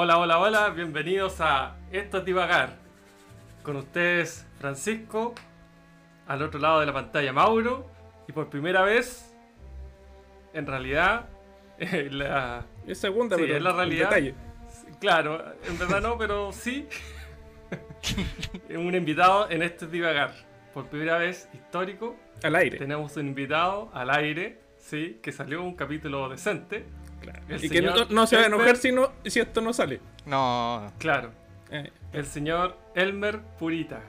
[0.00, 2.76] Hola, hola, hola, bienvenidos a Esto es Divagar.
[3.64, 5.34] Con ustedes, Francisco,
[6.28, 7.90] al otro lado de la pantalla, Mauro,
[8.28, 9.36] y por primera vez,
[10.52, 11.28] en realidad,
[11.80, 14.10] eh, la, Es segunda, Sí, pero es la en realidad.
[15.00, 16.86] claro, en verdad no, pero sí,
[18.70, 20.32] un invitado en Esto es Divagar.
[20.72, 22.78] Por primera vez histórico, Al aire.
[22.78, 26.86] tenemos un invitado al aire, sí, que salió un capítulo decente.
[27.20, 27.40] Claro.
[27.48, 30.00] el Y que no, no se va a enojar si, no, si esto no sale.
[30.26, 31.30] No, Claro,
[31.70, 34.00] Eh, el señor Elmer Purita.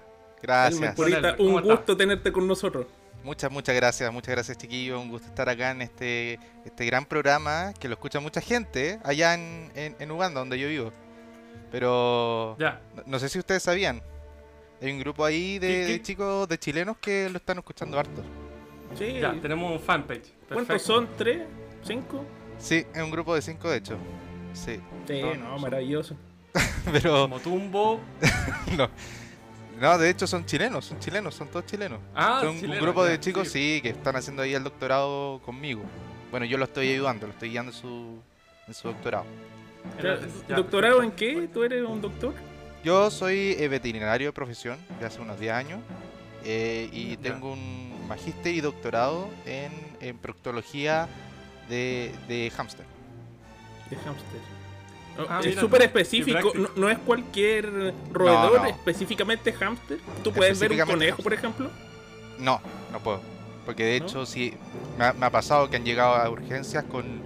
[0.42, 0.80] gracias.
[0.82, 2.88] Elmer Purita, Hola, ¿cómo un gusto tenerte con nosotros.
[3.24, 5.02] Muchas, muchas gracias, muchas gracias chiquillos.
[5.02, 9.34] Un gusto estar acá en este, este gran programa que lo escucha mucha gente allá
[9.34, 10.92] en, en- en Uganda, donde yo vivo.
[11.72, 14.02] Pero Ya, no, no sé si ustedes sabían.
[14.82, 15.92] Hay un grupo ahí de, ¿Qué- qué?
[15.94, 18.24] de chicos, de chilenos que lo están escuchando harto.
[18.98, 19.20] Sí.
[19.20, 20.32] ya, tenemos un fanpage.
[20.52, 21.10] ¿Cuántos son?
[21.18, 21.42] ¿Tres?
[21.84, 22.26] ¿Cinco?
[22.60, 23.98] Sí, es un grupo de cinco de hecho.
[24.54, 26.16] Sí, Sí, No, maravilloso.
[26.92, 28.00] pero Motumbo.
[28.78, 28.90] no.
[29.80, 32.00] No, de hecho son chilenos, son chilenos, son todos chilenos.
[32.14, 33.76] Ah, son un grupo ya, de chicos, sí.
[33.76, 35.84] sí, que están haciendo ahí el doctorado conmigo.
[36.32, 38.22] Bueno, yo lo estoy ayudando, lo estoy guiando en su,
[38.68, 39.26] en su doctorado.
[40.50, 41.50] ¿Doctorado en qué?
[41.54, 42.34] ¿Tú eres un doctor?
[42.84, 45.80] Yo soy eh, veterinario de profesión de hace unos 10 años
[46.44, 51.08] eh, y tengo un magíster y doctorado en, en proctología
[51.70, 52.86] de, de hámster.
[53.90, 54.40] De hámster.
[55.18, 56.52] Oh, Ah, es súper específico.
[56.56, 58.66] No, no es cualquier roedor, no.
[58.68, 60.00] específicamente hámster.
[60.24, 61.24] ¿Tú puedes ver un conejo, hámster.
[61.24, 61.70] por ejemplo?
[62.38, 63.22] No, no puedo.
[63.66, 64.06] Porque de ¿No?
[64.06, 64.54] hecho sí,
[64.98, 67.22] me ha, me ha pasado que han llegado a urgencias con,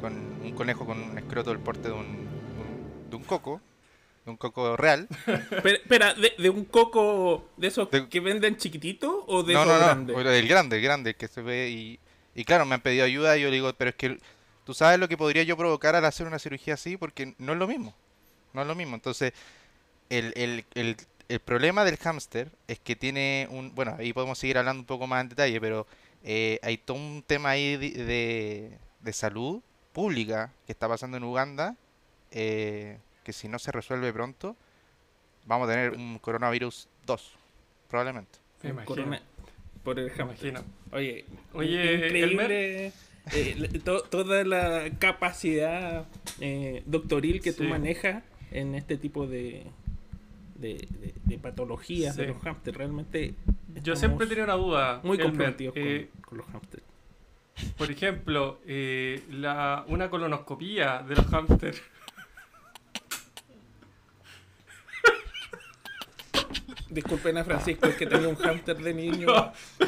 [0.00, 0.12] con
[0.44, 3.62] un conejo con un escroto del porte de un, un- de un coco,
[4.26, 5.08] de un coco real.
[5.62, 9.64] Pero, espera, ¿de, de un coco de esos De- que venden chiquitito o de no,
[9.64, 10.14] no, no, grandes?
[10.16, 11.98] pero el grande, el grande que se ve y,
[12.34, 14.18] y claro, me han pedido ayuda y yo le digo, pero es que
[14.64, 17.58] tú sabes lo que podría yo provocar al hacer una cirugía así porque no es
[17.58, 17.94] lo mismo,
[18.52, 18.94] no es lo mismo.
[18.94, 19.32] Entonces,
[20.08, 20.96] el, el, el,
[21.28, 25.06] el problema del hámster es que tiene un, bueno, ahí podemos seguir hablando un poco
[25.06, 25.86] más en detalle, pero
[26.24, 29.60] eh, hay todo un tema ahí de, de, de salud
[29.92, 31.76] pública que está pasando en Uganda,
[32.30, 34.56] eh, que si no se resuelve pronto,
[35.44, 37.32] vamos a tener un coronavirus 2,
[37.88, 38.38] probablemente.
[38.62, 39.18] Me imagino.
[39.84, 40.60] Por el imagino.
[40.92, 42.92] Oye, Oye, increíble
[43.32, 46.06] eh, to- toda la capacidad
[46.40, 47.68] eh, doctoril que tú Sí.
[47.68, 49.64] manejas en este tipo de,
[50.56, 52.76] de, de- de patologías de los hámsters.
[52.76, 53.34] Realmente
[53.82, 55.00] Yo siempre tenía una duda.
[55.02, 56.82] muy comprometidos con- Eh, con, los hámsters.
[57.76, 61.80] por ejemplo, eh, la, una colonoscopía de los hámsters.
[66.92, 69.26] Disculpen a Francisco, es que tenía un hámster de niño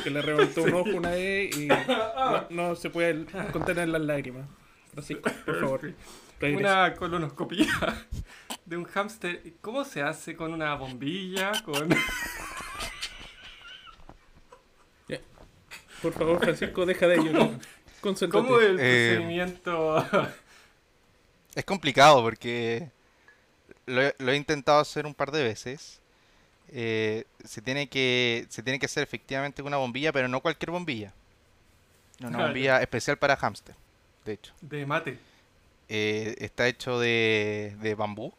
[0.03, 4.47] que le reventó un ojo una vez y no, no se puede contener las lágrimas.
[4.93, 5.81] Francisco, por favor,
[6.41, 6.85] regresa.
[6.87, 7.67] Una colonoscopía
[8.65, 9.43] de un hámster.
[9.61, 10.35] ¿Cómo se hace?
[10.35, 11.53] ¿Con una bombilla?
[11.65, 11.91] ¿Con.?
[16.03, 17.51] Por favor, Francisco, deja de llorar.
[18.01, 18.47] Concéntrate.
[18.47, 20.07] ¿Cómo el Eh, procedimiento?
[21.55, 22.91] Es complicado porque
[23.87, 26.01] lo, he- lo he intentado hacer un par de veces.
[26.69, 31.13] Eh, se tiene que se tiene que hacer efectivamente una bombilla, pero no cualquier bombilla.
[32.21, 33.75] Una bombilla especial para hámster,
[34.25, 34.53] de hecho.
[34.61, 35.19] de mate.
[35.89, 38.33] Eh, está hecho de, de bambú.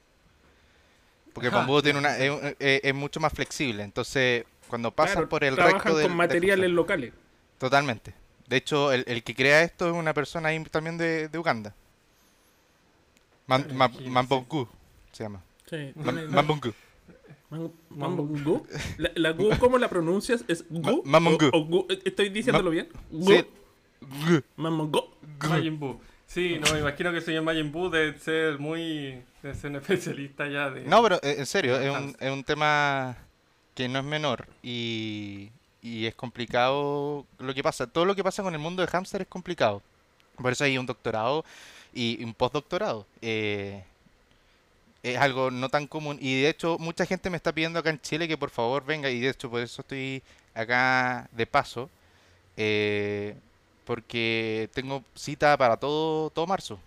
[1.34, 3.84] Porque el bambú tiene una, es, un- es- mucho más flexible.
[3.84, 7.14] Entonces, cuando pasan Claro, por el trabajan recto del, con materiales locales.
[7.60, 8.14] Totalmente.
[8.48, 11.74] De hecho, el, el que crea esto es una persona ahí también de, de Uganda.
[13.48, 14.10] Man, Ma- Imagínese.
[14.10, 14.68] Mambongu
[15.12, 15.42] se llama.
[15.70, 16.74] Sí, Mambongu.
[17.90, 18.66] Mambongu.
[18.98, 20.44] La, la gu, ¿cómo la pronuncias?
[20.48, 21.02] ¿Es gu?
[21.06, 21.46] Ma- Mamongu.
[21.54, 21.88] O- o gu?
[22.04, 22.88] ¿Estoy diciéndolo bien?
[23.12, 23.28] Gu.
[23.32, 23.46] Sí.
[24.02, 24.42] Gu.
[24.58, 25.04] Mamongu.
[25.50, 26.00] Majin Buu.
[26.28, 29.22] Sí, no, me imagino que el señor Majin Buu debe ser muy.
[29.44, 30.86] debe ser un especialista ya de.
[30.86, 33.18] No, pero eh, en serio, es un, es un tema
[33.76, 35.50] que no es menor y,
[35.82, 37.88] y es complicado lo que pasa.
[37.88, 39.82] Todo lo que pasa con el mundo de hámster es complicado.
[40.42, 41.46] Por eso hay un doctorado
[41.94, 43.06] y un postdoctorado.
[43.22, 43.84] Eh,
[45.14, 48.00] es algo no tan común y de hecho mucha gente me está pidiendo acá en
[48.02, 50.22] Chile que por favor venga y de hecho por eso estoy
[50.54, 51.90] acá de paso
[52.58, 53.36] eh,
[53.86, 56.80] porque tengo cita para todo todo marzo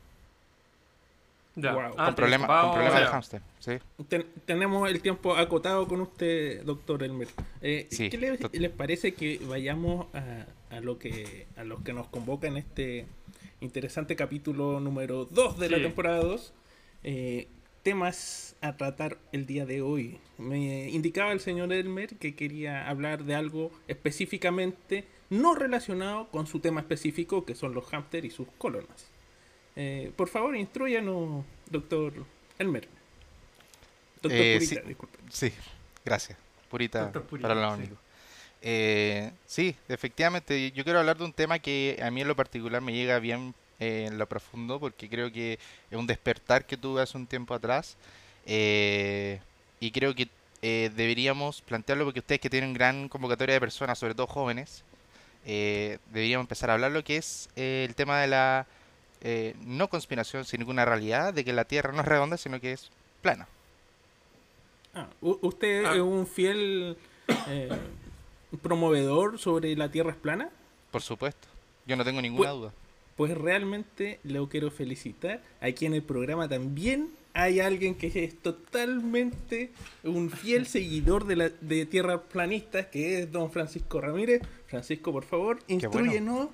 [1.55, 1.73] Ya.
[1.73, 1.95] Wow.
[1.97, 3.73] Ah, con problemas ocupado, con problemas de hámster sí
[4.09, 7.27] Ten- tenemos el tiempo acotado con usted, doctor Elmer.
[7.63, 8.17] Eh, Sí, ¿Qué
[8.53, 13.07] les parece que vayamos a, a lo que a los que nos convoca en este
[13.61, 16.53] interesante capítulo número 2 de la temporada 2?
[17.03, 17.49] Eh,
[17.83, 20.21] temas a tratar el día de hoy.
[20.39, 26.61] Me indicaba el señor Elmer que quería hablar de algo específicamente no relacionado con su
[26.61, 29.11] tema específico, que son los hámster y sus colonas.
[29.77, 32.13] Eh, por favor, instruyanos, doctor
[32.59, 32.89] Elmer.
[34.23, 34.89] Doctor Eh, Purita, sí.
[34.89, 35.19] disculpe.
[35.31, 35.53] Sí,
[36.05, 36.39] gracias.
[36.69, 37.83] Purita, para lo sí.
[37.83, 37.97] único.
[38.61, 42.83] Eh, sí, efectivamente, yo quiero hablar de un tema que a mí en lo particular
[42.83, 45.59] me llega bien eh, en lo profundo porque creo que
[45.91, 47.97] es un despertar que tuve hace un tiempo atrás
[48.47, 49.41] eh,
[49.81, 50.29] y creo que
[50.63, 54.83] eh, deberíamos plantearlo porque ustedes que tienen gran convocatoria de personas, sobre todo jóvenes,
[55.47, 58.67] eh, deberíamos empezar a hablar lo que es eh, el tema de la
[59.21, 62.61] eh, no conspiración, sino que una realidad de que la Tierra no es redonda, sino
[62.61, 62.91] que es
[63.23, 63.47] plana.
[64.95, 65.95] Ah, u- ¿Usted Ah.
[65.95, 66.97] es un fiel
[67.49, 67.69] eh,
[68.63, 70.51] promovedor sobre la Tierra es plana?
[70.91, 71.47] Por supuesto,
[71.87, 72.73] yo no tengo ninguna duda.
[73.19, 75.43] Pues realmente lo quiero felicitar.
[75.61, 79.71] Aquí en el programa también hay alguien que es totalmente
[80.05, 84.41] un fiel seguidor de, la, de Tierra Planistas, que es don Francisco Ramírez.
[84.67, 85.75] Francisco, por favor, bueno.
[85.85, 86.49] instruyenos.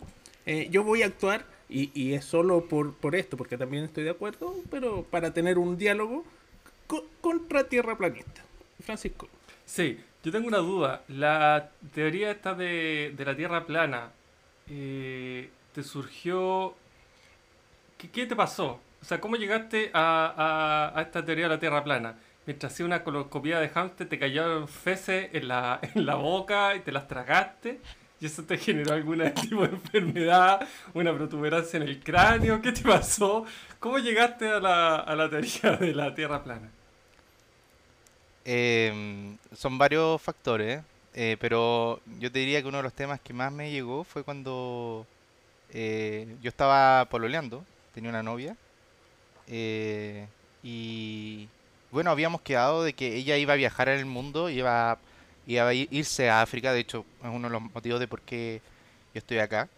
[0.46, 4.04] Eh, yo voy a actuar, y, y es solo por, por esto, porque también estoy
[4.04, 6.24] de acuerdo, pero para tener un diálogo
[6.86, 8.42] co- contra Tierra Planista.
[8.82, 9.28] Francisco.
[9.64, 11.04] Sí, yo tengo una duda.
[11.08, 14.12] La teoría esta de, de la Tierra plana,
[14.70, 16.76] eh, ¿te surgió...
[17.98, 18.80] ¿Qué, qué te pasó?
[19.02, 22.18] O sea, ¿cómo llegaste a, a- esta teoría de la Tierra plana?
[22.46, 26.80] Mientras hacía una coloscopía de hámster, te cayeron feces en la, en la boca y
[26.80, 27.80] te las tragaste.
[28.20, 30.66] ¿Y eso te generó algún tipo de enfermedad?
[30.94, 32.60] ¿Una protuberancia en el cráneo?
[32.62, 33.44] ¿Qué te pasó?
[33.80, 36.70] ¿Cómo llegaste a la, a la teoría de la Tierra plana?
[38.44, 40.82] Em, son varios factores,
[41.14, 44.22] eh, pero yo te diría que uno de los temas que más me llegó fue
[44.24, 45.06] cuando
[45.74, 48.56] eh, yo estaba pololeando, tenía una novia,
[49.46, 50.26] eh,
[50.62, 51.48] y
[51.90, 54.98] bueno, habíamos quedado de que ella iba a viajar en el mundo, iba,
[55.46, 58.62] iba a irse a África, de hecho es uno de los motivos de por qué
[59.12, 59.68] yo estoy acá.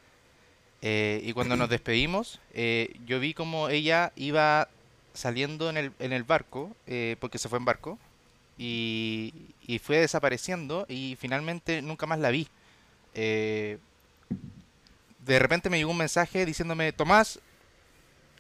[0.83, 4.69] Eh, y cuando nos despedimos, eh, yo vi como ella iba
[5.15, 7.99] saliendo en el, en el barco, eh, porque se fue en barco,
[8.59, 9.35] y,
[9.67, 12.49] y fue desapareciendo y finalmente nunca más la vi.
[13.15, 13.79] Eh,
[15.27, 17.41] de repente me llegó un mensaje diciéndome, Tomás,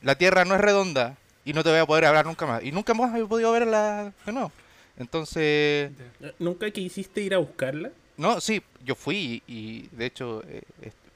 [0.03, 2.62] la Tierra no es redonda y no te voy a poder hablar nunca más.
[2.62, 4.53] Y nunca más he podido verla de nuevo.
[4.99, 5.91] Entonces,
[6.21, 7.91] Eh, ¿Nunca quisiste ir a buscarla?
[8.17, 10.62] no, sí, yo fui y, de hecho eh,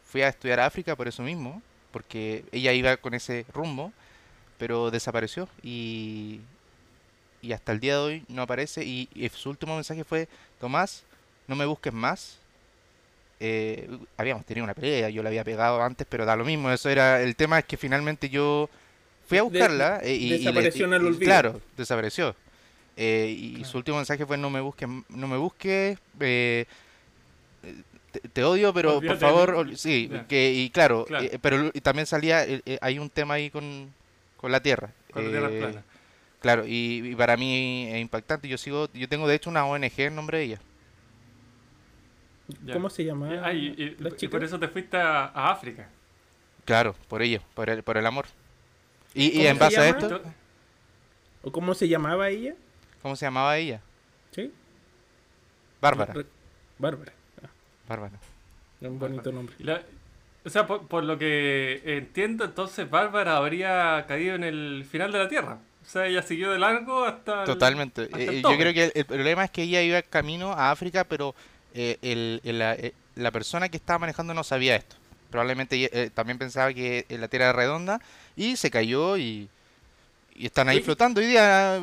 [0.07, 1.63] fui a estudiar a África por eso mismo,
[1.93, 3.93] porque ella iba con ese rumbo,
[4.59, 6.41] pero desapareció y,
[7.41, 10.29] y hasta el día de hoy no aparece y, y su último mensaje fue,
[10.61, 11.05] Tomás,
[11.49, 12.37] no me busques más.
[13.43, 13.89] Eh,
[14.19, 17.23] habíamos tenido una pelea, yo la había pegado antes, pero da lo mismo, eso era,
[17.23, 18.69] el tema es que finalmente yo
[19.27, 21.25] fui a buscarla eh, y, y le- desapareció en el y- y- olvido.
[21.25, 22.37] Claro, desapareció.
[22.99, 23.65] Eh, y Claro.
[23.71, 26.67] su último mensaje fue no me busques, no me busques, eh,
[28.13, 31.25] te, te odio, pero por favor, sí, que, y claro, Claro.
[31.25, 32.45] eh, pero y también salía,
[32.81, 33.91] hay un tema ahí con,
[34.37, 34.91] con la Tierra.
[35.13, 35.83] Con la Tierra plana.
[36.41, 38.49] Claro, y, y para mí es impactante.
[38.49, 40.61] Yo sigo, yo tengo de hecho una ONG en nombre de ella.
[42.65, 42.75] Ya.
[42.75, 43.29] ¿Cómo se llama?
[43.43, 44.31] Ah, y- y- la y chica?
[44.31, 45.89] por eso te fuiste a, a África.
[46.65, 48.27] Claro, por ello, por el, por el amor.
[49.15, 49.99] Y, y ¿Cómo en se base a llama?
[49.99, 50.35] esto, Esto-
[51.43, 52.55] ¿O cómo se llamaba ella?
[53.03, 53.81] ¿cómo se llamaba ella?
[54.31, 54.53] ¿Sí?
[55.81, 56.13] Bárbara.
[56.79, 57.13] Bárbara.
[57.43, 57.49] Ah,
[57.89, 58.19] Bárbara.
[58.83, 59.55] un bonito nombre.
[59.59, 59.83] la-
[60.45, 65.19] o sea, por, por lo que entiendo, entonces Bárbara habría caído en el final de
[65.19, 65.59] la Tierra.
[65.83, 67.41] O sea, ella siguió de largo hasta...
[67.41, 68.03] el- Totalmente.
[68.05, 68.59] Eh, el yo tope.
[68.59, 71.35] creo que el, el problema es que ella iba camino a África, pero
[71.75, 74.97] eh, el- el- la, eh, la persona que estaba manejando no sabía esto.
[75.31, 78.01] Probablemente eh, también pensaba que la Tierra era redonda
[78.37, 79.49] y se cayó y,
[80.35, 81.81] y están ahí flotando hoy día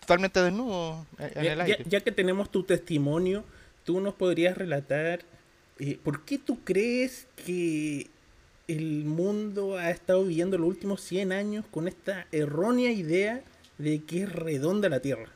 [0.00, 1.84] totalmente desnudos en Ya, el ya- aire.
[1.86, 3.44] ya que tenemos tu testimonio,
[3.84, 5.20] tú nos podrías relatar
[5.80, 8.08] eh, por qué tú crees que
[8.68, 13.40] el mundo ha estado viviendo los últimos 100 años con esta errónea idea
[13.78, 15.28] de que es redonda la Tierra.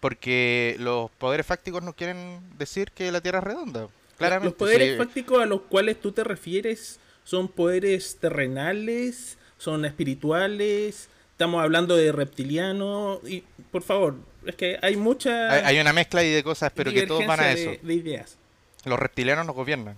[0.00, 3.88] Porque los poderes fácticos no quieren decir que la Tierra es redonda.
[4.18, 4.50] Claramente.
[4.50, 4.98] Los poderes sí.
[4.98, 12.12] fácticos a los cuales tú te refieres son poderes terrenales, son espirituales, estamos hablando de
[12.12, 14.14] reptilianos y por favor,
[14.46, 17.50] es que hay mucha Hay, hay una mezcla de cosas, pero que todos van a
[17.52, 17.70] eso.
[17.70, 18.36] de- de ideas.
[18.84, 19.96] Los reptilianos nos gobiernan.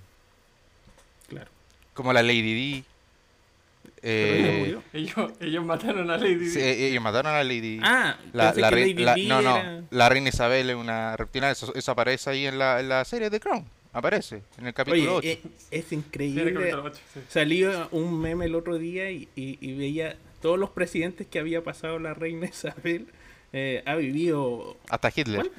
[1.28, 1.50] Claro.
[1.95, 2.85] Como la Lady Di.
[4.02, 4.76] Eh.
[4.93, 7.81] Ellos, ellos mataron a Lady sí, eh, ellos mataron a Lady.
[7.83, 11.75] Ah, La, la que Lady la- no, no, la reina Isabel es una reptiliana, eso,
[11.75, 15.38] eso aparece ahí en la, en la serie de Crown, aparece en el capítulo Oye,
[15.40, 15.49] 8.
[15.50, 16.73] eh, es increíble.
[17.14, 17.21] sí.
[17.28, 21.62] Salió un meme el otro día y, y- y veía todos los presidentes que había
[21.64, 23.07] pasado la reina Isabel.
[23.52, 24.76] eh, ha vivido.
[24.90, 25.40] Hasta Hitler.
[25.40, 25.50] ¿Cuál?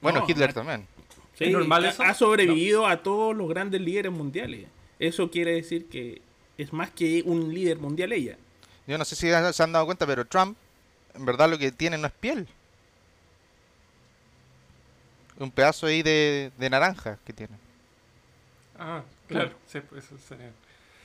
[0.00, 0.86] Bueno, No, Hitler también.
[1.36, 2.02] sí, ¿Es normal ha- eso?
[2.02, 4.66] Ha sobrevivido a todos los grandes líderes mundiales.
[4.98, 6.22] Eso quiere decir que
[6.58, 8.36] es más que un líder mundial ella.
[8.86, 10.56] Yo no sé si se han dado cuenta, pero Trump
[11.14, 12.46] en verdad lo que tiene no es piel.
[15.38, 17.56] Un pedazo ahí de, de naranja que tiene.
[18.78, 20.50] Ah, claro, sí, pues eso sería.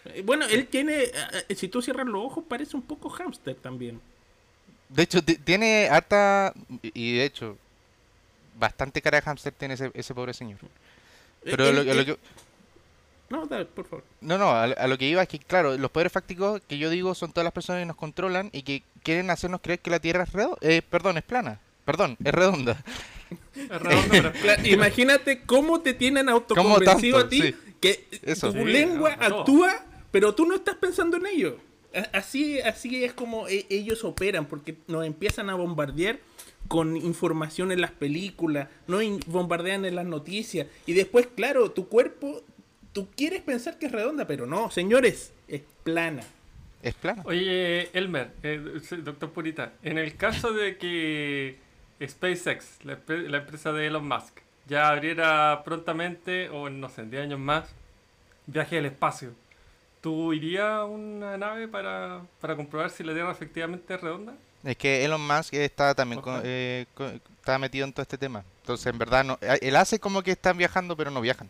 [0.05, 1.11] Eh, Bueno, él tiene, eh,
[1.49, 3.99] eh, si tú cierras los ojos, parece un poco hámster también.
[4.89, 6.53] De hecho, ti- tiene harta.
[6.81, 7.57] Y de hecho,
[8.57, 10.59] bastante cara de hámster tiene ese, ese pobre señor.
[11.43, 12.17] Eh, Pero lo, a lo que.
[13.29, 14.03] No, dale, por favor.
[14.21, 16.89] No, no, a, a lo que iba es que, claro, los poderes fácticos que yo
[16.89, 19.99] digo son todas las personas que nos controlan y que quieren hacernos creer que la
[19.99, 20.57] Tierra es redonda.
[20.61, 21.59] Eh, perdón, es plana.
[21.85, 22.83] Perdón, es redonda.
[23.55, 27.27] Es redondo, pero es Claro, imagínate cómo te tienen ¿Cómo autoconvencido tanto?
[27.27, 27.55] a ti Sí.
[27.79, 28.51] que Eso.
[28.51, 29.35] tu Sí, lengua no, no.
[29.41, 31.57] actúa, pero tú no estás pensando en ello.
[32.13, 36.17] Así, así es como e- ellos operan, porque nos empiezan a bombardear
[36.67, 41.87] con información en las películas, nos in- bombardean en las noticias, y después, claro, tu
[41.87, 42.41] cuerpo,
[42.93, 46.23] tú quieres pensar que es redonda, pero no, señores, es plana.
[46.81, 47.23] Es plana.
[47.25, 51.57] Oye, Elmer, eh, doctor Purita, en el caso de que
[52.05, 52.93] SpaceX, la,
[53.37, 57.69] empresa de Elon Musk, ya abriera prontamente, o en, no sé, en 10 años más,
[58.47, 59.31] viaje al espacio,
[60.01, 64.33] ¿tú irías a una nave para, para comprobar si la Tierra efectivamente es redonda?
[64.63, 68.43] Es que Elon Musk está también con- eh, con- está metido en todo este tema.
[68.61, 71.49] Entonces, en verdad, no, eh, él hace como que están viajando, pero no viajan.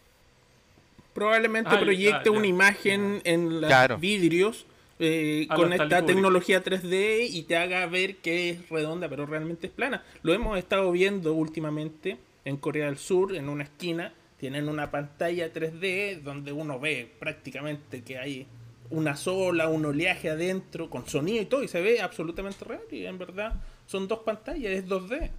[1.14, 2.32] Probablemente Ah, proyecte ya.
[2.32, 3.98] una imagen en los Claro.
[3.98, 4.66] vidrios
[5.02, 6.06] eh, con esta Kubrick.
[6.08, 10.04] tecnología 3D y te haga ver que es redonda, pero realmente es plana.
[10.24, 15.54] Lo hemos estado viendo últimamente en Corea del Sur, en una esquina, tienen una pantalla
[15.54, 18.46] 3D donde uno ve prácticamente que hay
[18.90, 23.06] una sola, un oleaje adentro, con sonido y todo, y se ve absolutamente real, y
[23.06, 23.54] en verdad
[23.86, 25.30] son dos pantallas, es 2D.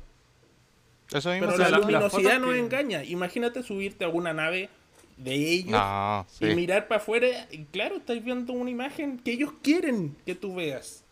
[1.13, 3.05] Eso mismo Pero sea, la luminosidad no que- engaña.
[3.05, 4.69] Imagínate subirte a una nave
[5.23, 6.47] de ellos No, sí.
[6.47, 10.55] y mirar para afuera, y claro, estás viendo una imagen que ellos quieren que tú
[10.55, 11.03] veas.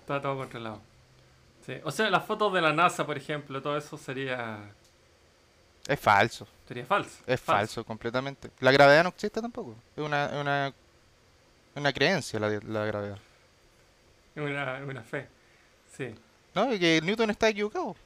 [0.00, 0.80] Está todo controlado.
[1.66, 1.74] Sí.
[1.84, 4.60] O sea, las fotos de la NASA, por ejemplo, todo eso sería,
[5.88, 6.46] Es falso.
[6.68, 7.18] sería falso.
[7.26, 8.50] Es falso completamente.
[8.60, 9.74] La gravedad no existe tampoco.
[9.96, 10.72] Es una, es una,
[11.74, 13.18] una creencia la, la gravedad.
[14.36, 15.26] Es una, es una fe.
[15.96, 16.14] Sí.
[16.54, 17.96] No, y que Newton está equivocado.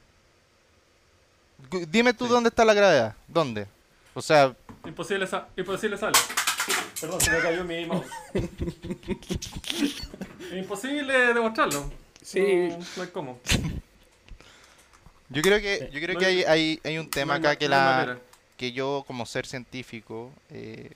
[1.87, 2.31] Dime tú Sí.
[2.31, 3.15] dónde está la gravedad.
[3.27, 3.67] ¿Dónde?
[4.13, 6.17] O sea, Imposible, sa imposible sale.
[6.99, 8.05] Perdón, se me cayó mi mouse.
[10.51, 11.91] es imposible demostrarlo.
[12.21, 12.39] Sí.
[12.69, 13.39] No, no hay cómo.
[15.29, 17.69] yo creo que, yo creo No que hay- hay, hay, un tema No acá que
[17.69, 18.19] la manera.
[18.57, 20.91] que yo como ser científico eh,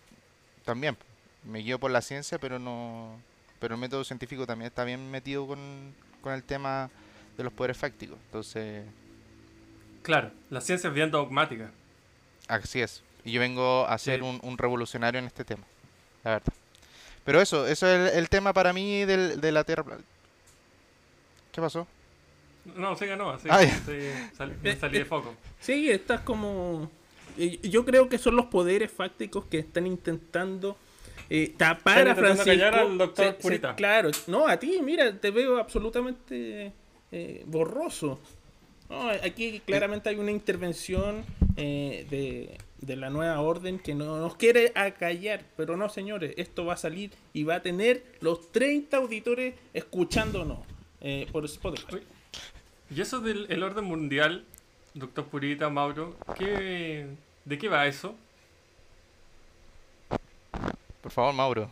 [0.65, 0.97] también
[1.43, 3.19] me guío por la ciencia, pero no
[3.59, 6.89] pero el método científico también está bien metido con, con el tema
[7.37, 8.17] de los poderes fácticos.
[8.25, 8.83] Entonces,
[10.03, 11.71] Claro, la ciencia es bien dogmática.
[12.47, 13.01] Así es.
[13.23, 14.25] Y yo vengo a ser Sí.
[14.25, 15.63] un, un revolucionario en este tema,
[16.23, 16.53] la verdad.
[17.23, 20.03] Pero eso, eso es el, el tema para mí del, de la Tierra plana.
[21.51, 21.87] ¿Qué pasó?
[22.75, 23.47] No, siga no, así.
[23.47, 23.59] Ya.
[23.61, 25.33] sí, sal- me salí de foco.
[25.59, 26.89] Sí, estás como...
[27.37, 30.77] eh, Yo creo que son los poderes fácticos que están intentando
[31.29, 32.45] eh, tapar Están a Francisco.
[32.45, 33.75] callar al doctor Purita.
[33.75, 36.71] claro, no, a ti, mira, te veo absolutamente
[37.11, 38.19] eh, borroso.
[38.89, 41.23] No, aquí claramente hay una intervención
[41.57, 46.65] eh, de, de la nueva orden que no nos quiere acallar, pero no, señores, esto
[46.65, 50.59] va a salir y va a tener los 30 auditores escuchándonos
[51.01, 52.01] eh, por Spotify.
[52.89, 54.45] Y eso del el orden mundial,
[54.93, 57.07] doctor Purita, Mauro, ¿qué,
[57.45, 58.15] ¿de qué va eso?
[61.01, 61.69] Por favor, Mauro.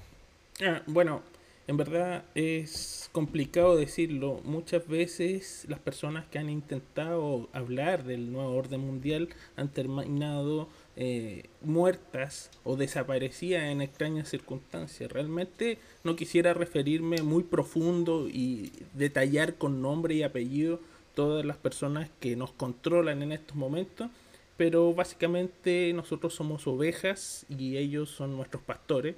[0.61, 1.21] Ah, bueno,
[1.67, 4.41] en verdad es complicado decirlo.
[4.43, 10.67] Muchas veces las personas que han intentado hablar del nuevo orden mundial han terminado
[10.97, 15.11] eh, muertas o desaparecidas en extrañas circunstancias.
[15.11, 20.81] Realmente no quisiera referirme muy profundo y detallar con nombre y apellido
[21.13, 24.09] todas las personas que nos controlan en estos momentos,
[24.57, 29.15] pero básicamente nosotros somos ovejas y ellos son nuestros pastores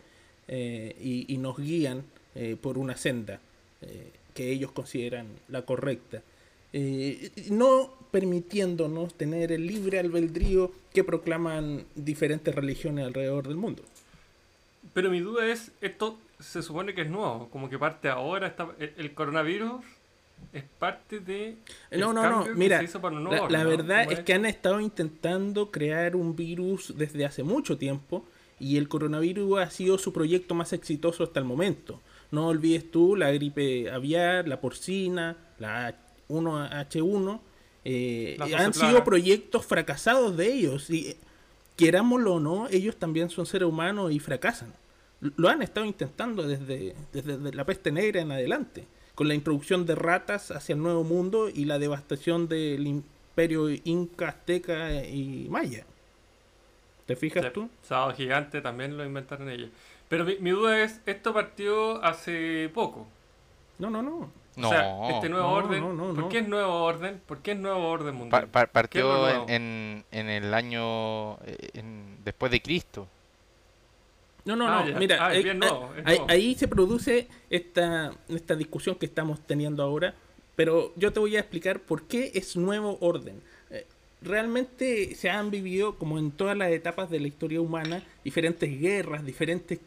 [0.50, 2.04] eh, y, nos guían
[2.36, 3.40] eh, por una senda
[3.88, 6.22] eh, que ellos consideran la correcta.
[6.74, 13.84] Eh, no permitiéndonos tener el libre albedrío que proclaman diferentes religiones alrededor del mundo.
[14.94, 18.70] Pero mi duda es, esto se supone que es nuevo, como que parte ahora, está,
[18.80, 19.84] el, el coronavirus
[20.54, 21.58] es parte de...
[21.92, 23.30] No, no, no, mira, la, ¿no?
[23.70, 28.26] verdad ¿Cómo es que han estado intentando crear un virus desde hace mucho tiempo
[28.60, 32.00] y el coronavirus ha sido su proyecto más exitoso hasta el momento.
[32.32, 35.96] No olvides tú la gripe aviar, la porcina, la
[36.28, 37.42] 1H1,
[37.86, 39.04] eh, han sido plaga.
[39.04, 41.18] proyectos fracasados de ellos y eh,
[41.76, 44.74] querámoslo o no, ellos también son seres humanos y fracasan.
[45.22, 48.88] Lo han estado intentando desde, desde la peste negra en adelante.
[49.16, 54.30] con la introducción de ratas hacia el Nuevo Mundo y la devastación del imperio inca,
[54.30, 55.86] azteca y maya.
[57.06, 57.70] ¿Te fijas Sí, tú?
[57.82, 59.70] Sábado Gigante también lo inventaron ellos.
[60.16, 63.06] Pero mi, mi duda es, esto partió hace poco.
[63.80, 64.32] No, no, no.
[64.56, 65.82] No, O sea, este nuevo No, orden.
[65.82, 66.30] no, no, ¿Por no.
[66.30, 67.22] qué es nuevo orden?
[67.26, 68.48] ¿Por qué es nuevo orden mundial?
[68.48, 73.06] pa- ¿Qué es partió en, en, en el año eh, en- después de Cristo.
[74.46, 74.92] No, no, Ah, no.
[74.92, 74.98] ya.
[75.00, 76.32] Mira, Ah, ahí, bien nuevo, es ahí- nuevo.
[76.32, 80.14] ahí se produce esta, esta discusión que estamos teniendo ahora,
[80.56, 83.42] pero yo te voy a explicar por qué es nuevo orden.
[83.72, 83.86] Eh,
[84.22, 89.26] Realmente se han vivido, como en todas las etapas de la historia humana, diferentes guerras,
[89.26, 89.80] diferentes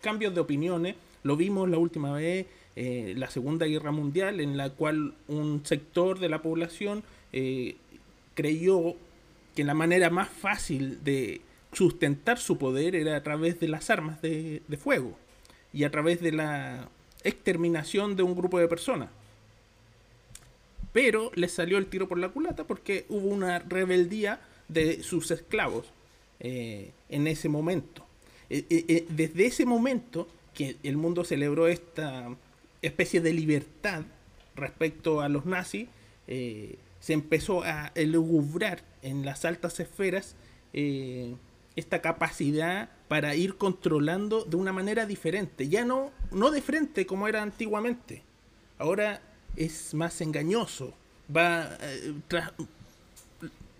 [0.00, 0.96] cambios de opiniones.
[1.22, 6.18] Lo vimos la última vez, eh, la Segunda Guerra Mundial, en la cual un sector
[6.18, 7.02] de la población
[7.32, 7.76] eh,
[8.34, 8.94] creyó
[9.56, 11.40] que la manera más fácil de
[11.72, 15.18] sustentar su poder era a través de las armas de, fuego
[15.72, 16.88] y a través de la
[17.24, 19.10] exterminación de un grupo de personas.
[20.92, 25.86] Pero les salió el tiro por la culata porque hubo una rebeldía de sus esclavos
[26.40, 28.07] eh, en ese momento.
[28.50, 32.34] Eh, eh, eh, desde ese momento que el mundo celebró esta
[32.82, 34.02] especie de libertad
[34.56, 35.88] respecto a los nazis,
[36.26, 40.34] se empezó a elucubrar en las altas esferas
[40.72, 45.68] esta capacidad para ir controlando de una manera diferente.
[45.68, 48.24] Ya no, no de frente como era antiguamente.
[48.78, 49.22] Ahora
[49.56, 50.92] es más engañoso.
[51.34, 51.78] Va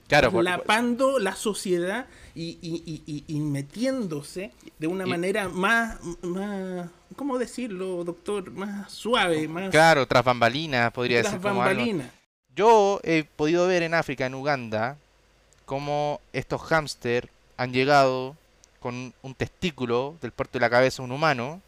[0.09, 5.99] Claro, por- lapando la sociedad y, y- y- y- y metiéndose de una manera más,
[6.23, 8.51] más, ¿cómo decirlo, doctor?
[8.51, 11.61] Más suave, más claro, tras bambalinas, podría tras decir algo.
[11.61, 12.11] bambalinas.
[12.57, 14.97] Yo he podido ver en África, en Uganda,
[15.66, 18.35] cómo estos hámster han llegado
[18.81, 21.61] con un testículo del puerto de la cabeza de un humano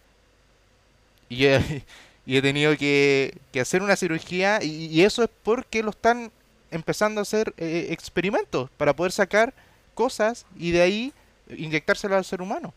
[1.28, 1.84] y he,
[2.26, 6.30] y he tenido que, que hacer una cirugía y, y eso es porque lo están
[6.70, 9.52] empezando a hacer eh, experimentos para poder sacar
[9.94, 11.12] cosas y de ahí
[11.56, 12.72] inyectárselo al ser humano.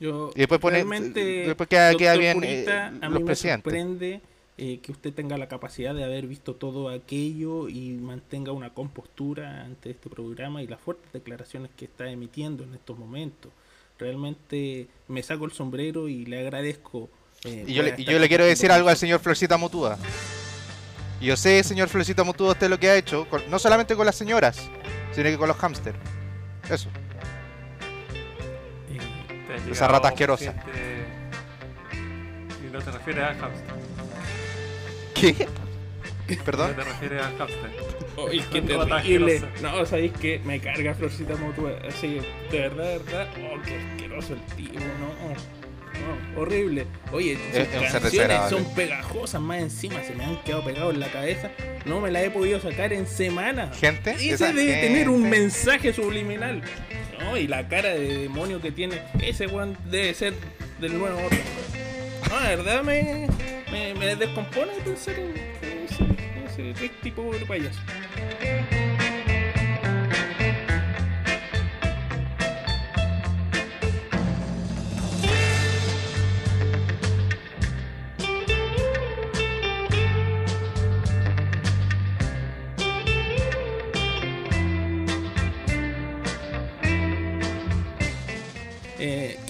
[0.00, 3.34] Yo Y después pone- realmente, después queda- queda bien, Purita, eh, a los mí me
[3.36, 4.20] sorprende
[4.58, 9.62] eh, que usted tenga la capacidad de haber visto todo aquello y mantenga una compostura
[9.62, 13.50] ante este programa y las fuertes declaraciones que está emitiendo en estos momentos.
[13.98, 17.08] Realmente me saco el sombrero y le agradezco.
[17.44, 19.98] eh, Y yo, le, yo le quiero decir algo al señor Florcita Mutúa.
[21.22, 24.04] Y yo sé, señor Florcita Mutúa, usted lo que ha hecho, con- no solamente con
[24.04, 24.68] las señoras,
[25.12, 25.94] sino que con los hámster.
[26.68, 26.88] Eso.
[29.70, 30.52] Esa rata asquerosa.
[30.52, 31.06] paciente-
[32.66, 33.74] Y no te refieres al hamster.
[35.14, 35.46] ¿Qué?
[36.36, 36.74] No Perdón.
[36.74, 37.70] te refieres al hamster.
[38.16, 39.36] Oh, es que Rata terrible.
[39.36, 39.62] asquerosa.
[39.76, 41.72] No, sabéis que me carga Florcita Mutua.
[41.88, 43.28] Así, de verdad, de verdad.
[43.38, 45.61] Oh, qué asqueroso el tipo, no.
[46.02, 46.86] No, horrible.
[47.12, 50.94] Oye, sus Es- un ser canciones son pegajosas más encima, se me han quedado pegados
[50.94, 51.50] en la cabeza.
[51.84, 53.78] No me la he podido sacar en semanas.
[53.78, 54.12] Gente.
[54.18, 56.62] Ese debe tener un mensaje subliminal.
[57.20, 59.00] No, y la cara de demonio que tiene.
[59.22, 60.34] Ese weón debe ser
[60.80, 61.40] del nuevo orden.
[62.28, 63.28] No, de verdad me,
[63.70, 66.04] me, me descompone pensar en en ese,
[66.60, 67.78] en ese tipo de payaso.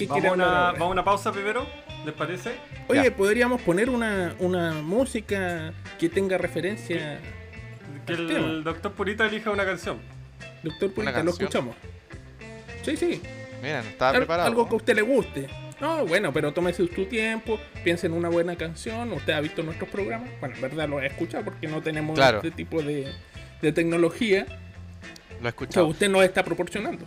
[0.07, 1.65] ¿Qué Vamos una, vamos a una pausa primero,
[2.05, 2.51] ¿les parece?
[2.87, 3.15] Oye, Ya.
[3.15, 7.19] podríamos poner una, una música que tenga referencia.
[8.05, 8.47] Que Al el, tema.
[8.63, 9.99] doctor Purita elija una canción.
[10.63, 11.75] Doctor Purita, lo escuchamos.
[12.83, 13.21] Sí, sí.
[13.61, 14.47] Mira, no estaba Al- preparado.
[14.49, 15.47] algo que a usted le guste.
[15.79, 19.11] No, bueno, pero tómese su tiempo, piense en una buena canción.
[19.13, 20.29] Usted ha visto nuestros programas.
[20.39, 22.37] Bueno, en verdad lo ha escuchado porque no tenemos Claro.
[22.37, 23.11] este tipo de,
[23.61, 25.87] de tecnología Lo he que escuchado.
[25.87, 27.05] usted nos está proporcionando.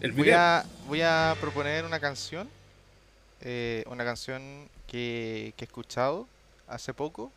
[0.00, 2.48] El Voy a, voy a proponer una canción.
[3.42, 6.26] eh, una canción que, que he escuchado
[6.68, 7.30] hace poco.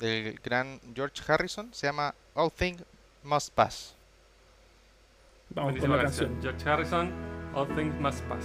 [0.00, 1.72] Del gran George Harrison.
[1.74, 2.82] Se llama All Things
[3.24, 3.94] Must Pass.
[5.50, 6.38] Vamos con Buenísima la canción.
[6.40, 7.12] George Harrison,
[7.54, 8.44] All Things Must Pass.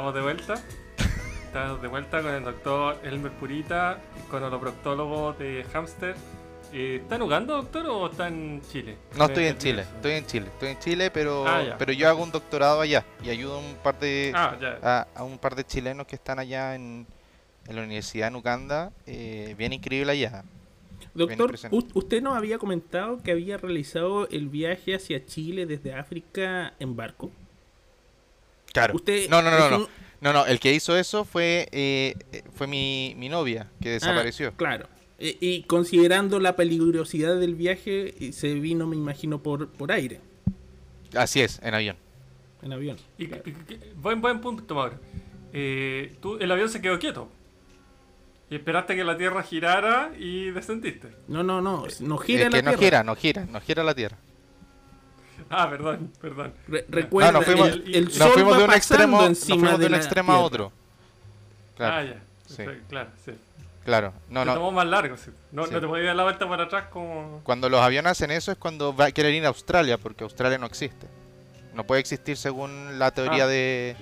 [0.00, 0.54] Estamos de vuelta.
[1.44, 3.98] Estamos de vuelta con el doctor Elmer Purita,
[4.30, 6.14] con holoproctólogo de Hamster.
[6.72, 8.96] Eh, ¿Está en Uganda, doctor, o está en Chile?
[9.18, 9.90] No estoy en perdí Chile, eso.
[9.96, 13.28] estoy en Chile, estoy en Chile, pero Ah, pero yo hago un doctorado allá y
[13.28, 16.74] ayudo a un par de Ah, a, a un par de chilenos que están allá
[16.74, 17.06] en,
[17.68, 20.44] en la universidad en Uganda, eh, bien increíble allá.
[21.12, 21.54] Doctor,
[21.92, 27.30] usted nos había comentado que había realizado el viaje hacia Chile desde África en barco.
[28.72, 28.94] Claro.
[28.94, 29.88] Usted no, no, no, no, un-
[30.20, 32.14] no, no, el que hizo eso fue eh,
[32.54, 34.52] fue mi, mi novia que Ah, desapareció.
[34.52, 34.86] claro.
[35.18, 40.20] E- Y, considerando la peligrosidad del viaje, se vino, me imagino, por, por aire,
[41.14, 41.96] Así es, en avión.
[42.62, 42.96] en avión.
[43.18, 43.40] Y- y-
[43.96, 44.98] buen, buen punto, Mauro.
[45.52, 47.28] Eh, tú, el avión se quedó quieto.
[48.48, 51.08] Y esperaste que la Tierra girara y descendiste.
[51.28, 52.78] No, no, no, no gira es la que no Tierra.
[52.84, 54.16] gira, no gira, no gira la Tierra.
[55.52, 56.52] Ah, perdón, perdón.
[56.68, 59.28] Re- recuerda, No, nos fuimos- el, el sol Nos fuimos va de un extremo, nos
[59.30, 60.72] encima fuimos de un la extremo a otro.
[61.76, 62.22] Claro, Ah, ya.
[62.46, 62.62] sí.
[62.88, 63.32] Claro, sí.
[63.84, 64.12] claro.
[64.28, 64.54] No, te no.
[64.54, 65.30] tomó más largo, sí.
[65.50, 65.72] No, Sí.
[65.72, 67.40] no te podías dar la vuelta para atrás como...
[67.42, 70.56] Cuando los aviones hacen eso es cuando va a querer ir a Australia, porque Australia
[70.58, 71.06] no existe.
[71.74, 73.48] No puede existir según la teoría Ah.
[73.48, 73.96] de,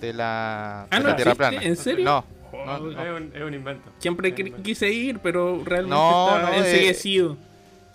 [0.00, 1.62] de la, Ah, de ¿no la Tierra plana.
[1.62, 2.04] ¿En serio?
[2.04, 2.90] No, Oh, no, no.
[3.02, 3.90] Es, un, es un invento.
[3.98, 4.62] Siempre Es un invento.
[4.62, 7.36] quise ir, pero realmente No, no, eh, enseguecido.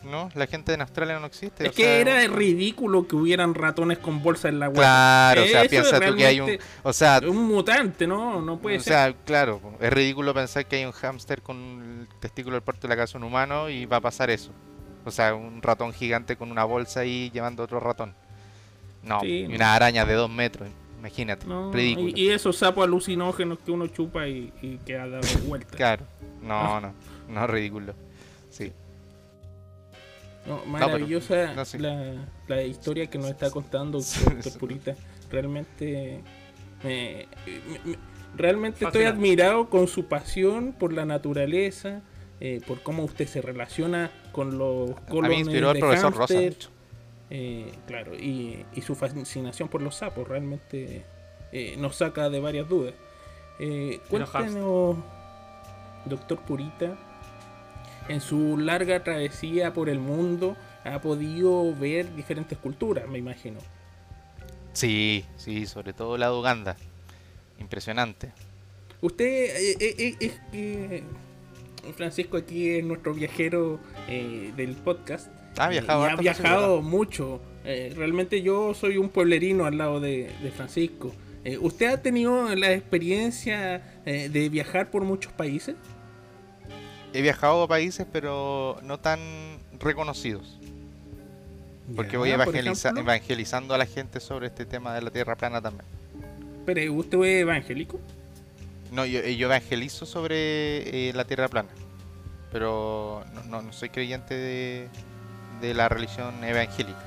[0.04, 1.66] No, la gente en Australia no existe.
[1.66, 4.82] es o que sea, era ridículo que hubieran ratones con bolsa en la guata.
[4.82, 6.58] Claro, o sea, piensa tú que hay un...
[6.84, 8.42] O sea, Un mutante, ¿no?
[8.42, 8.94] No puede o ser.
[8.94, 12.96] sea, claro, es ridículo pensar que hay un hámster con el testículo del puerto de
[12.96, 14.52] la casa un humano y va a pasar eso.
[15.06, 18.14] O sea, un ratón gigante con una bolsa ahí llevando otro ratón.
[19.04, 19.56] No, Sí, y no.
[19.56, 22.10] una araña de dos metros, imagínate, No, ridículo.
[22.10, 25.76] y, y esos sapos alucinógenos que uno chupa y, y que ha dado vuelta.
[25.76, 26.06] Claro,
[26.44, 26.94] no, no,
[27.28, 27.96] no, ridículo.
[30.46, 31.78] No, maravillosa pero- no, sí.
[31.78, 32.14] la,
[32.48, 34.58] la historia que nos está contando Doctor.
[34.60, 34.96] Purita.
[35.30, 36.22] Realmente,
[36.84, 37.98] me- me- me-
[38.36, 42.02] realmente estoy admirado con su pasión por la naturaleza,
[42.40, 44.92] eh, por cómo usted se relaciona con los
[45.30, 46.34] me inspiró el de profesor Rosa.
[46.34, 46.70] hámster, mucho.
[47.30, 51.06] eh, claro, y, y su fascinación por los sapos realmente
[51.52, 52.94] eh, nos saca de varias dudas.
[53.60, 54.96] Eh, cuéntenos,
[56.06, 56.98] doctor Purita,
[58.08, 63.60] en su larga travesía por el mundo ha podido ver diferentes culturas, me imagino.
[64.74, 66.78] Sí, sí, sobre todo la de Uganda.
[67.60, 68.32] Impresionante.
[69.02, 71.04] Usted eh, eh, eh, es que
[71.96, 75.28] Francisco aquí es nuestro viajero eh, del podcast.
[75.58, 77.42] Ha viajado Eh, y ha viajado mucho.
[77.66, 81.14] Eh, realmente yo soy un pueblerino al lado de, de Francisco.
[81.44, 85.76] Eh, ¿Usted ha tenido la experiencia eh, de viajar por muchos países?
[87.14, 89.20] He viajado a países, pero no tan
[89.80, 90.58] reconocidos.
[91.96, 93.02] Porque Ya, voy evangeliza- ejemplo.
[93.02, 95.86] evangelizando a la gente sobre este tema de la tierra plana también.
[96.66, 98.00] Pero, ¿usted es evangélico?
[98.92, 101.70] No, yo, yo evangelizo sobre eh, la tierra plana.
[102.52, 104.88] Pero no, no- no soy creyente de,
[105.62, 107.04] de la religión evangélica.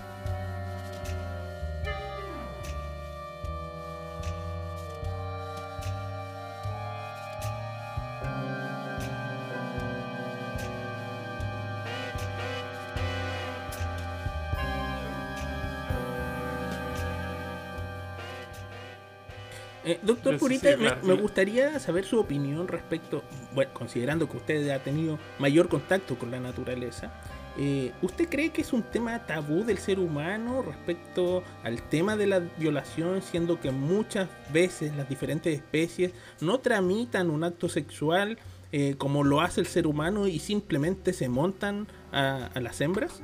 [20.04, 21.20] Doctor Purita, sí, me- claro, me, sí.
[21.20, 23.22] gustaría saber su opinión respecto,
[23.54, 27.12] bueno, considerando que usted ha tenido mayor contacto con la naturaleza,
[27.56, 32.26] eh, ¿usted cree que es un tema tabú del ser humano respecto al tema de
[32.26, 38.38] la violación, siendo que muchas veces las diferentes especies no tramitan un acto sexual
[38.72, 43.20] eh, como lo hace el ser humano y simplemente se montan a, a las hembras?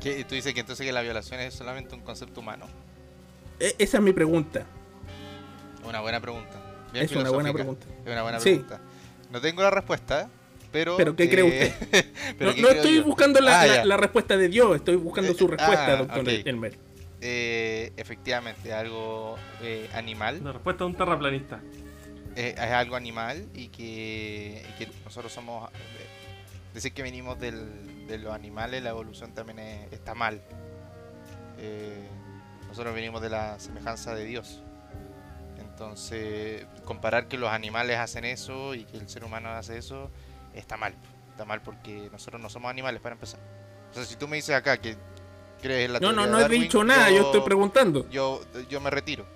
[0.00, 0.24] ¿Qué?
[0.24, 2.66] ¿Tú dices que entonces que la violación es solamente un concepto humano?
[3.58, 4.64] E- esa es mi pregunta.
[5.84, 6.60] Una buena pregunta.
[6.92, 7.86] Bien Es una buena pregunta.
[8.04, 8.50] Es una buena Sí.
[8.50, 8.80] pregunta.
[9.30, 10.28] No tengo la respuesta,
[10.70, 10.96] pero...
[10.96, 11.72] ¿Pero qué cree usted?
[12.40, 15.92] No, no estoy buscando la, Ah, la- respuesta de Dios, estoy buscando su Eh, respuesta,
[15.92, 16.28] ah, doctor.
[16.28, 16.78] Elmer.
[17.20, 20.40] Eh, efectivamente, algo eh, animal.
[20.42, 21.60] La respuesta de un terraplanista.
[22.34, 25.70] eh, es algo animal y que, y que nosotros somos...
[25.72, 25.76] eh,
[26.74, 30.40] decir que venimos del- de los animales, la evolución también es- está mal.
[31.58, 32.06] Eh,
[32.68, 34.62] nosotros venimos de la semejanza de Dios.
[35.72, 40.10] Entonces, comparar que los animales hacen eso y que el ser humano hace eso,
[40.54, 40.94] está mal.
[41.30, 43.40] Está mal porque nosotros no somos animales para empezar.
[43.90, 44.96] O sea, si tú me dices acá que
[45.60, 48.08] crees en la No, no, no he Darwin, dicho nada, yo estoy preguntando.
[48.10, 49.26] Yo, yo me retiro.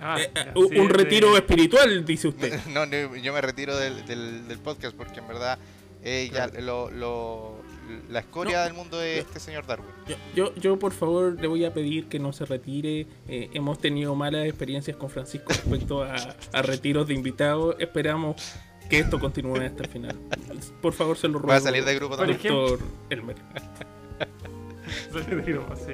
[0.00, 2.58] Ah, Eh, eh, un sí, retiro espiritual, dice usted.
[2.68, 5.58] No, no, yo me retiro del, del, del podcast porque en verdad
[6.02, 7.59] eh, ya lo, lo,
[8.08, 9.90] la escoria del mundo de este señor Darwin.
[10.34, 13.06] Yo, yo, por favor le voy a pedir que no se retire.
[13.28, 16.14] Eh, hemos tenido malas experiencias con Francisco respecto a,
[16.52, 17.76] a retiros de invitados.
[17.78, 18.36] Esperamos
[18.88, 20.18] que esto continúe hasta el final.
[20.82, 21.48] Por favor, se lo ruego.
[21.48, 22.38] Voy a salir del grupo también.
[22.42, 23.36] Doctor Elmer.
[25.12, 25.92] Soy de grupo, sí.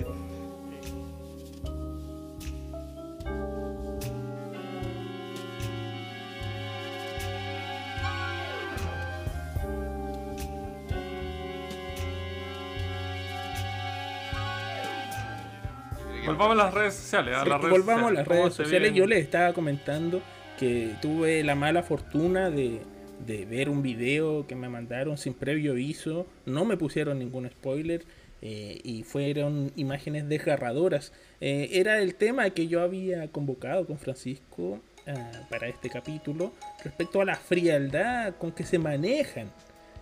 [16.27, 17.37] Volvamos a las redes sociales.
[17.37, 18.19] A Sí, las redes volvamos a sociales.
[18.19, 18.95] las ¿Cómo redes se sociales.
[18.95, 20.23] Yo les estaba comentando
[20.59, 22.81] que tuve la mala fortuna de,
[23.27, 26.27] de ver un video que me mandaron sin previo aviso.
[26.47, 28.05] No me pusieron ningún spoiler.
[28.43, 31.13] eh, y fueron imágenes desgarradoras.
[31.41, 36.53] Eh, era el tema que yo había convocado con Francisco ah, para este capítulo
[36.85, 39.51] respecto a la frialdad con que se manejan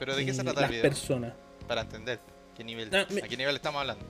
[0.00, 0.82] Pero ¿de qué se eh, trata el las video?
[0.82, 1.32] personas.
[1.68, 2.18] Para entender
[2.56, 4.04] qué nivel, Ah, me- a qué nivel estamos hablando.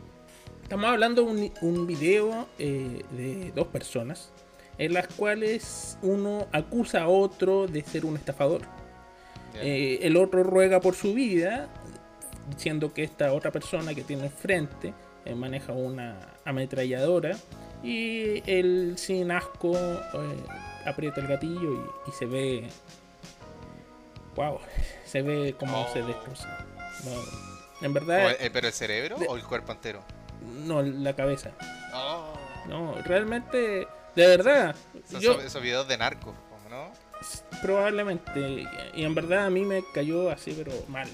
[0.65, 4.31] Estamos hablando de un, un video eh, de dos personas
[4.79, 8.63] en las cuales uno acusa a otro de ser un estafador.
[9.63, 11.69] Eh, el otro ruega por su vida,
[12.51, 14.93] diciendo que esta otra persona que tiene enfrente
[15.25, 17.37] eh, maneja una ametralladora
[17.85, 20.37] y él sin asco eh,
[20.87, 22.67] aprieta el gatillo y, y se ve...
[24.35, 24.59] ¡Wow!
[25.07, 25.93] Se ve como Oh.
[25.93, 26.67] se destroza.
[27.05, 30.03] No, en verdad, ¿Pero el cerebro de- o el cuerpo entero?
[30.65, 31.53] No, la cabeza.
[31.93, 32.33] Oh.
[32.69, 34.75] No, realmente, de verdad,
[35.11, 36.35] Son yo esos- videos de narcos,
[36.71, 36.91] ¿no?
[37.63, 41.09] probablemente, y en verdad a mí me cayó así, pero mal.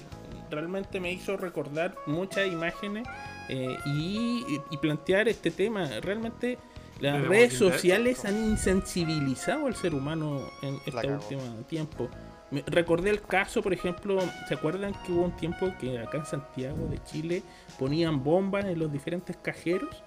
[0.49, 3.07] Realmente me hizo recordar muchas imágenes
[3.47, 5.87] eh, y, y plantear este tema.
[6.01, 6.57] Realmente
[6.99, 12.09] las redes sociales han insensibilizado al ser humano en este último tiempo.
[12.51, 16.25] Me- recordé el caso, por ejemplo, ¿se acuerdan que hubo un tiempo que acá en
[16.25, 17.43] Santiago de Chile
[17.79, 20.03] ponían bombas en los diferentes cajeros?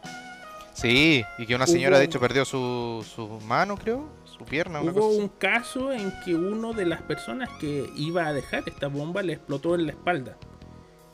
[0.74, 4.80] Sí, y que una Hubo señora de hecho perdió su, su mano, creo, su pierna,
[4.80, 8.64] una Hubo cosa un caso en que uno de las personas que iba a dejar
[8.66, 10.36] esta bomba le explotó en la espalda.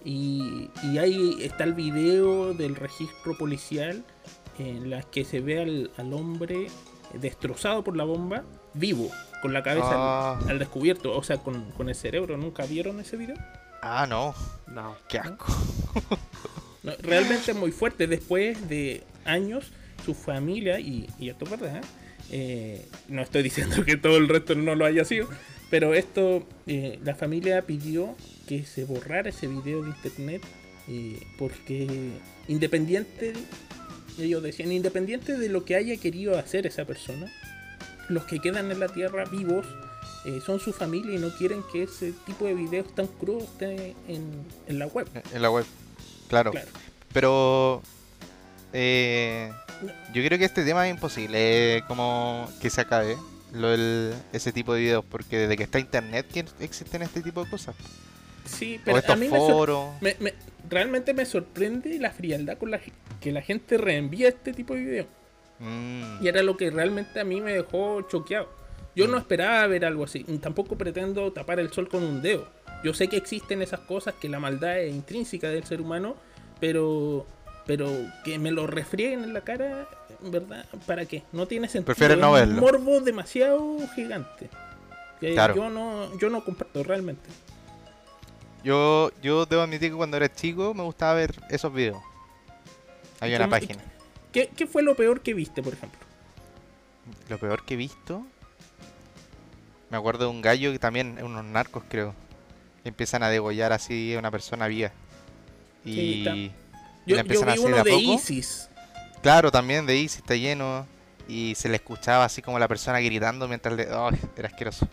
[0.03, 4.03] Y, y ahí está el video del registro policial
[4.59, 6.69] en la que se ve al, al hombre
[7.13, 9.11] destrozado por la bomba, vivo,
[9.43, 10.41] con la cabeza al- Ah.
[10.49, 12.37] al, descubierto, o sea, con, con el cerebro.
[12.37, 13.37] ¿Nunca vieron ese video?
[13.83, 14.35] Ah, no,
[14.69, 14.97] No.
[15.09, 15.47] qué asco.
[16.83, 18.07] No, realmente es muy fuerte.
[18.07, 19.67] Después de años,
[20.05, 21.83] su familia, y, y esto es verdad,
[22.31, 25.29] eh, no estoy diciendo que todo el resto no lo haya sido,
[25.69, 28.17] pero esto, eh, la familia pidió
[28.49, 30.43] que se borrara ese video de internet
[30.89, 31.87] eh, porque
[32.49, 33.35] independiente,
[34.19, 37.31] ellos decían, independiente de lo que haya querido hacer esa persona,
[38.11, 39.67] los que quedan en la tierra vivos
[40.27, 43.95] eh, son su familia y no quieren que ese tipo de videos tan crudos esté
[44.09, 44.31] en,
[44.67, 45.09] en la web.
[45.33, 45.65] En la web,
[46.29, 46.51] claro.
[46.51, 46.69] Claro.
[47.13, 47.83] Pero
[48.73, 49.51] eh,
[50.13, 53.17] yo creo que este tema es imposible eh, como que se acabe
[53.53, 57.43] lo del- ese tipo de videos, porque desde que está internet que existen este tipo
[57.45, 57.75] de cosas.
[58.45, 59.89] Sí, pero a mí foros.
[60.01, 60.35] me- me-
[60.69, 62.81] realmente me sorprende la frialdad con la
[63.21, 65.07] que la gente reenvía este tipo de videos.
[65.61, 68.49] Mm, Y era lo que realmente a mí me dejó choqueado.
[68.97, 70.25] Yo no esperaba ver algo así.
[70.43, 72.49] Tampoco pretendo tapar el sol con un dedo.
[72.83, 76.17] Yo sé que existen esas cosas, que la maldad es intrínseca del ser humano,
[76.61, 77.27] pero
[77.67, 77.89] pero
[78.25, 79.87] que me lo refrieguen en la cara,
[80.23, 81.23] verdad, ¿para qué?
[81.31, 81.87] No tiene sentido.
[81.95, 82.63] Prefieres no Es un verlo.
[82.63, 84.49] morbo demasiado gigante.
[85.21, 85.55] Que Claro.
[85.55, 87.29] yo no yo no comparto realmente.
[88.65, 91.99] Yo, yo debo admitir que cuando era chico me gustaba ver esos videos.
[93.21, 93.83] Hay una ¿Cómo- página.
[94.33, 96.01] ¿Qué, qué fue lo peor que viste, por ejemplo?
[97.29, 98.27] Lo peor que he visto.
[99.91, 102.15] Me acuerdo de un gallo que también, unos narcos creo.
[102.85, 104.93] empiezan a degollar así a una persona viva.
[105.85, 106.53] Y Sí, y
[107.07, 108.01] Yo, la yo empiezan a vi hacer uno de a de poco.
[108.01, 108.71] ISIS.
[109.23, 110.87] claro, también de si está lleno.
[111.29, 113.89] Y se le escuchaba así como la persona gritando mientras le.
[113.91, 114.19] ¡Ay!
[114.37, 114.89] era asqueroso.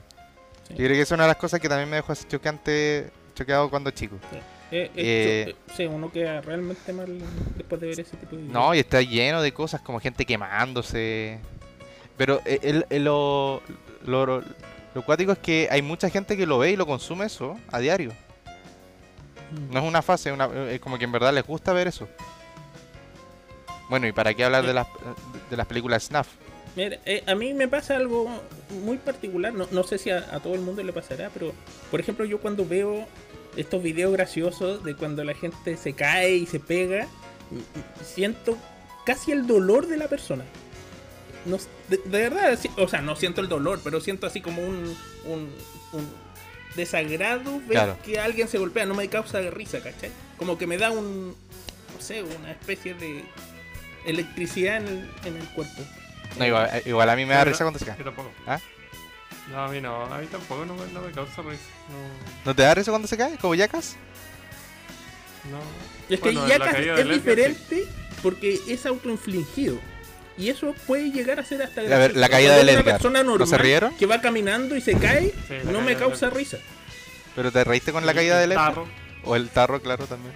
[0.67, 0.73] Sí.
[0.76, 3.69] Yo creo que es una de las cosas que también me dejó así chocante, choqueado
[3.69, 4.17] cuando chico.
[4.32, 7.17] Eh, eh, Eh, yo- eh, sí, uno queda realmente mal
[7.56, 8.53] después de ver ese tipo de videos.
[8.53, 11.39] No, y está lleno de cosas como gente quemándose.
[12.17, 13.62] Pero eh, el, el- lo,
[14.06, 14.43] lo,
[14.95, 17.80] lo cuático es que hay mucha gente que lo ve y lo consume eso a
[17.80, 18.12] diario.
[19.71, 22.08] No es una fase, una, es como que en verdad les gusta ver eso.
[23.89, 24.88] Bueno, y para qué hablar de las,
[25.49, 26.27] de las películas Snuff.
[26.75, 28.30] Mira, eh, a mí me pasa algo
[28.84, 31.53] muy particular, no, no sé si a, a todo el mundo le pasará, pero
[31.89, 33.08] por ejemplo yo cuando veo
[33.58, 37.08] estos videos graciosos de cuando la gente se cae y se pega,
[38.04, 38.58] siento
[39.06, 40.43] casi el dolor de la persona.
[41.46, 44.62] No s- de, de verdad, o sea, no siento el dolor, pero siento así como
[44.62, 45.50] un, un,
[45.93, 46.10] un
[46.76, 47.98] desagrado ver Claro.
[48.04, 50.12] que alguien se golpea, no me causa risa, ¿cachai?
[50.38, 53.24] como que me da un, no sé, una especie de
[54.06, 55.82] electricidad en el, en el cuerpo.
[56.38, 57.98] No, igual, eh, igual a mí me da risa cuando se cae.
[57.98, 58.30] Yo tampoco.
[58.46, 58.60] ¿Ah?
[59.51, 61.63] No, a mí no, a mí tampoco no, me- no me causa risa.
[62.45, 63.38] ¿No te da risa cuando se cae?
[63.38, 63.95] ¿Como yacas?
[65.49, 65.60] No.
[66.10, 67.88] Y es que Bueno, ya la casi caída de es diferente
[68.21, 69.79] porque es autoinfligido.
[70.38, 72.19] Y eso puede llegar a ser hasta ver, gracioso.
[72.19, 72.86] la caída del una Edgar.
[72.95, 73.95] persona ¿No se normal rieron?
[73.95, 76.57] que va caminando y se cae, Sí, no me causa risa.
[77.36, 78.73] ¿Pero te reíste con la caída el del Edgar?
[78.73, 78.88] tarro.
[79.23, 80.33] O el tarro, claro, también.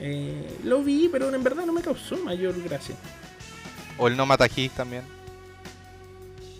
[0.00, 2.94] Eh, lo vi, pero en verdad no me causó mayor gracia.
[3.96, 5.02] O el no matajís también.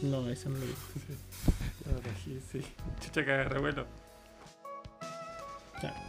[0.03, 0.59] No, eso no.
[1.87, 2.63] Ah, Sí, sí.
[3.01, 3.87] Chucha que revuelo.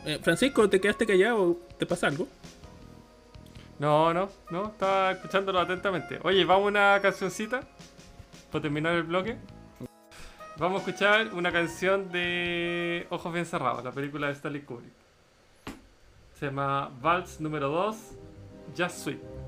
[0.06, 1.58] Eh, Francisco, ¿te quedaste callado?
[1.78, 2.28] ¿Te pasa algo?
[3.78, 6.20] No, no, no, estaba escuchándolo atentamente.
[6.24, 7.62] Oye, vamos a una cancioncita
[8.52, 9.38] para terminar el bloque.
[10.58, 14.92] Vamos a escuchar una canción de Ojos Bien Cerrados, la película de Stanley Kubrick.
[16.38, 17.96] Se llama Vals número 2,
[18.78, 19.39] Just Sweet.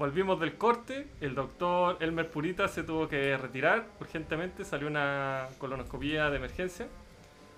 [0.00, 1.06] Volvimos del corte.
[1.20, 4.64] El doctor Elmer Purita se tuvo que retirar urgentemente.
[4.64, 6.88] Salió una colonoscopía de emergencia.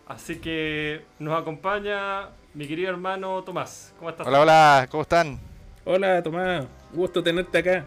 [0.09, 3.95] Así que nos acompaña mi querido hermano Tomás.
[3.97, 4.27] ¿Cómo estás?
[4.27, 5.39] Hola, hola, ¿cómo están?
[5.85, 6.67] Hola, Tomás.
[6.93, 7.85] Gusto tenerte acá.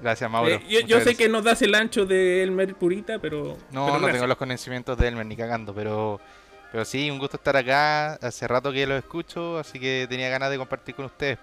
[0.00, 0.52] Gracias, Mauro.
[0.52, 1.16] Eh, yo yo sé gracias.
[1.16, 3.56] que nos das el ancho de Elmer Purita, pero.
[3.72, 4.12] No, pero no gracias.
[4.12, 6.20] tengo los conocimientos de Elmer ni cagando, pero,
[6.70, 8.14] pero sí, un gusto estar acá.
[8.14, 11.38] Hace rato que los escucho, así que tenía ganas de compartir con ustedes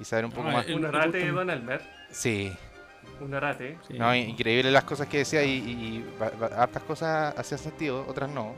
[0.00, 0.66] y saber un poco Ah, más.
[0.68, 1.82] Un orate, don Elmer.
[2.10, 2.52] Sí,
[3.20, 3.76] Un orate.
[3.86, 3.98] Sí.
[3.98, 6.06] no, increíble las cosas que decía y, y
[6.56, 8.54] hartas cosas hacían sentido, otras no.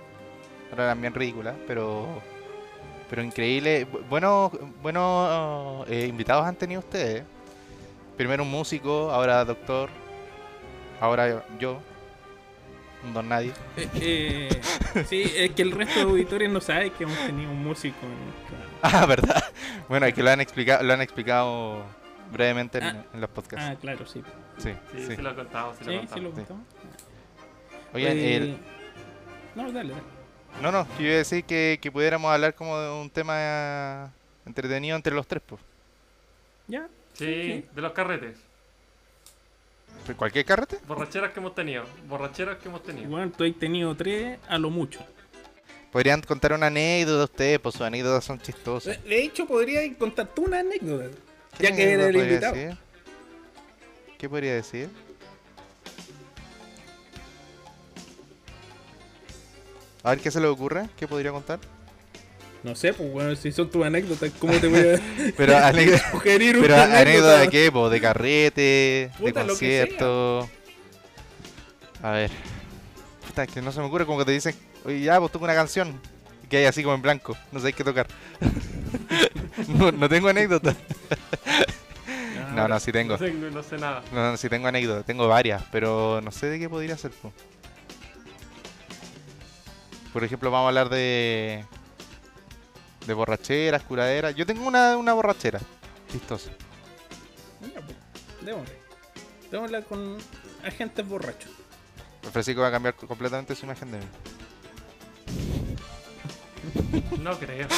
[0.70, 2.06] Otras eran bien ridículas, pero
[3.10, 3.86] pero increíble.
[3.86, 7.24] Bu- Buenos buenos eh, invitados han tenido ustedes.
[8.16, 9.90] Primero un músico, ahora doctor,
[11.00, 11.80] ahora yo,
[13.04, 13.52] un don nadie.
[13.76, 14.48] Eh,
[14.94, 17.96] eh, sí, es que el resto de auditores no sabe que hemos tenido un músico
[18.06, 18.51] en nuestra-
[19.02, 19.42] Ah, verdad.
[19.88, 21.84] Bueno, es que lo han explicado, lo han explicado
[22.32, 23.04] brevemente en, Ah.
[23.14, 23.66] en los podcasts.
[23.70, 24.22] Ah, claro, sí.
[24.58, 25.16] Sí, Sí, sí.
[25.16, 25.74] sí, lo he contado.
[25.78, 26.14] Sí, lo he Sí, contado.
[26.16, 26.34] sí lo sí.
[26.36, 26.64] contamos.
[27.94, 28.58] Oigan, Eh, el-
[29.54, 30.02] No, dale, dale.
[30.62, 34.10] no, no, yo iba a decir que, que pudiéramos hablar como de un tema
[34.46, 35.60] entretenido entre los tres, pues.
[36.68, 36.88] Ya.
[37.12, 38.36] Sí, de los carretes.
[40.16, 40.78] ¿Cualquier carrete?
[40.88, 41.84] Borracheras que hemos tenido.
[42.08, 43.06] Borracheras que hemos tenido.
[43.06, 45.00] Igual tú has tenido tres a lo mucho.
[45.92, 49.02] Podrían contar una anécdota ustedes, pues sus anécdotas son chistosas.
[49.04, 51.08] De de hecho, podría contar tú una anécdota.
[51.58, 52.54] ¿Qué Ya que anécdota eres el invitado.
[52.54, 52.78] decir?
[54.18, 54.88] ¿Qué podría decir?
[60.02, 61.60] A ver qué se le ocurre, qué podría contar.
[62.62, 65.00] No sé, pues bueno, si son tus anécdotas, ¿cómo te voy a
[65.36, 67.90] Pero anécdota, sugerir pero una anécdota de qué, po?
[67.90, 69.48] de carrete, de Puta, sea.
[69.48, 70.48] concierto.
[72.02, 72.30] A ver.
[73.26, 74.54] Puta, que no se me ocurre como que te dicen,
[74.84, 76.00] oye ya, pues toca una canción.
[76.44, 78.06] Y que hay así como en blanco, no sé qué tocar.
[79.68, 80.74] no, no tengo anécdota.
[82.54, 83.14] No, no, sí tengo.
[83.14, 84.02] No sé, no sé nada.
[84.12, 87.10] No, no, sí tengo anécdotas, tengo varias, pero no sé de qué podría ser.
[87.12, 87.32] po.
[90.12, 91.64] Por ejemplo, vamos a hablar de.
[93.06, 94.34] de borracheras, curaderas.
[94.34, 95.60] Yo tengo una, una borrachera.
[96.10, 96.50] Chistosa.
[97.62, 97.96] Ya, pues,
[98.42, 98.78] démosle.
[99.50, 100.18] Démosle con
[100.64, 101.50] agentes borrachos.
[102.30, 104.04] Francisco va a cambiar completamente su imagen de mí.
[107.20, 107.68] No creo.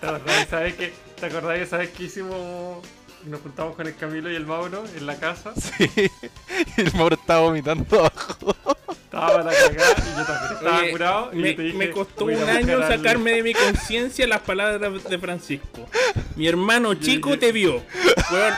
[0.00, 2.84] ¿Te acordás esa vez que, ¿te acordás esa vez que hicimos...
[3.26, 5.52] Nos juntamos con el Camilo y el Mauro en la casa?
[5.56, 5.90] Sí,
[6.76, 8.54] el Mauro estaba vomitando abajo.
[8.92, 11.76] Estaba para cagar y yo también estaba Oye, curado y me, yo te dije...
[11.78, 15.88] me costó "Voy a un año sacarme de mi conciencia las palabras de Francisco.
[16.36, 17.82] Mi hermano chico yo- te vio.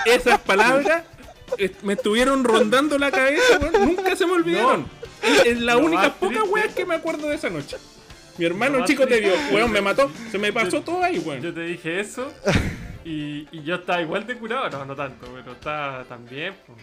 [0.04, 1.04] Esas palabras
[1.56, 3.86] eh, me estuvieron rondando la cabeza, weón.
[3.96, 4.86] Nunca se me olvidaron.
[5.22, 7.76] es, es la única poca triste- weá que me acuerdo de esa noche.
[8.40, 9.34] Mi hermano chico te vio.
[9.34, 10.10] triste- Weón, me mató.
[10.30, 11.54] Se me pasó Yo- todo ahí, Yo weón.
[11.54, 12.32] te dije eso
[13.04, 16.78] y, y yo estaba igual de curado, no, no tanto, pero estaba también pues,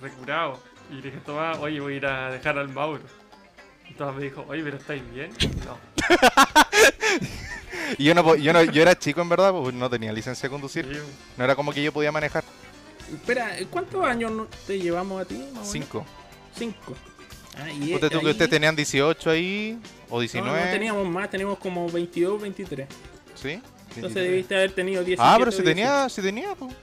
[0.00, 0.60] recurado.
[0.90, 3.02] Y le dije, Tomás, oye, voy a ir a dejar al Mauro.
[3.88, 5.30] Y Tomás me dijo, oye, pero ¿estáis bien?
[5.66, 5.76] No.
[7.98, 10.50] Y yo no, yo no, yo era chico en verdad, pues no tenía licencia de
[10.52, 10.86] conducir.
[10.90, 10.98] Sí,
[11.36, 12.44] No era como que yo podía manejar.
[13.12, 15.44] Espera, ¿cuántos años no- te llevamos a ti?
[15.64, 16.06] Cinco.
[16.56, 16.94] Cinco.
[17.56, 19.78] Ah, y Usted tú que ahí- ustedes tenían 18 ahí,
[20.08, 20.64] o No, 19.
[20.64, 22.86] no teníamos más, teníamos como 22, 23.
[23.34, 23.50] ¿Sí?
[23.50, 24.14] Entonces 23.
[24.30, 25.22] debiste haber tenido 17.
[25.22, 25.74] Ah, pero si 18.
[25.74, 26.74] tenía, si tenía, pues.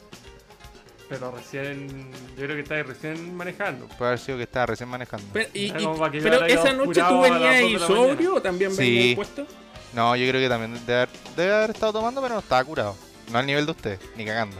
[1.10, 3.88] Pero recién, yo creo que estáis recién manejando.
[3.88, 5.26] Puede haber sido que estaba recién manejando.
[5.32, 8.78] Pero, y- y- esa noche tú venías ahí sobrio o también Sí.
[8.78, 9.48] venías puesto.
[9.94, 12.98] No, yo creo que también debe haber, debe haber estado tomando, pero no estaba curado.
[13.32, 14.58] No al nivel de usted, ni cagando.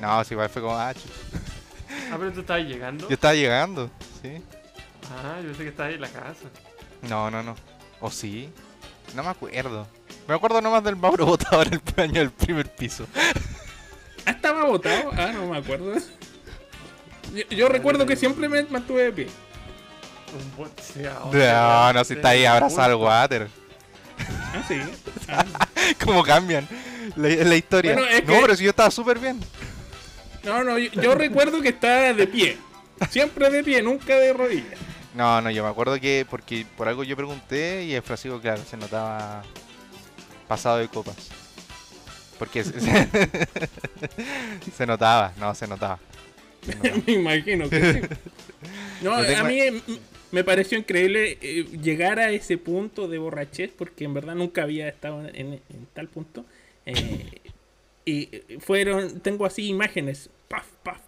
[0.00, 1.02] No, si igual fue como, ah, chuch.
[2.10, 3.06] Ah, pero tú estabas llegando.
[3.08, 3.90] Yo estaba llegando,
[4.22, 4.42] sí.
[5.10, 6.48] Ah, yo pensé que estabas ahí en la casa.
[7.08, 7.54] No, no, no.
[8.00, 8.48] ¿O sí?
[9.14, 9.86] No me acuerdo.
[10.28, 13.06] Me acuerdo nomás del Mauro botado en el baño del primer piso.
[14.24, 15.10] Ah, estaba botado.
[15.16, 15.94] Ah, no me acuerdo.
[17.34, 19.28] Yo, yo recuerdo que siempre me mantuve de pie.
[20.58, 23.48] Un ahora, No, no, si está ahí abrazado al water.
[24.18, 24.80] Ah, sí.
[25.28, 25.44] Ah,
[26.04, 26.68] ¿Cómo cambian
[27.16, 27.94] la, la historia?
[27.94, 29.40] Bueno, es no, que- pero si yo estaba súper bien.
[30.44, 32.56] no, no, yo, yo recuerdo que estaba de pie.
[33.10, 34.78] Siempre de pie, nunca de rodillas.
[35.16, 38.62] No, no, yo me acuerdo que porque por algo yo pregunté y el Francisco, claro,
[38.68, 39.42] se notaba
[40.46, 41.16] pasado de copas.
[42.38, 43.08] Porque se, se-
[44.76, 45.98] se notaba, no, se notaba.
[46.62, 46.96] Se notaba.
[47.06, 48.00] me imagino que sí.
[49.00, 49.58] No, tengo- a mí
[50.32, 54.86] me pareció increíble eh, llegar a ese punto de borrachez porque en verdad nunca había
[54.88, 56.44] estado en, en tal punto.
[56.84, 57.26] Eh,
[58.04, 61.00] y eh, fueron, tengo así imágenes, paf, paf.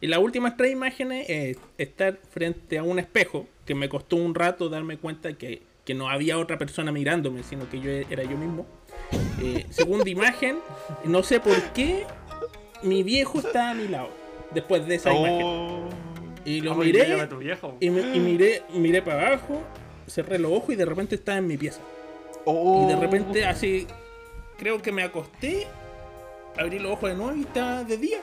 [0.00, 4.34] Y las últimas tres imágenes, eh, estar frente a un espejo, que me costó un
[4.34, 8.36] rato darme cuenta que, que no había otra persona mirándome, sino que yo era yo
[8.36, 8.64] mismo.
[9.42, 10.58] Eh, segunda imagen,
[11.04, 12.04] no sé por qué
[12.82, 14.10] mi viejo está a mi lado
[14.52, 15.42] después de esa imagen.
[15.44, 15.88] Oh.
[16.44, 17.76] Y lo miré tu viejo.
[17.80, 19.60] y, me- y miré, miré para abajo,
[20.06, 21.80] cerré los ojos y de repente estaba en mi pieza.
[22.44, 22.84] Oh.
[22.84, 23.86] Y de repente así,
[24.58, 25.66] creo que me acosté,
[26.56, 28.18] abrí los ojos de nuevo y estaba de día.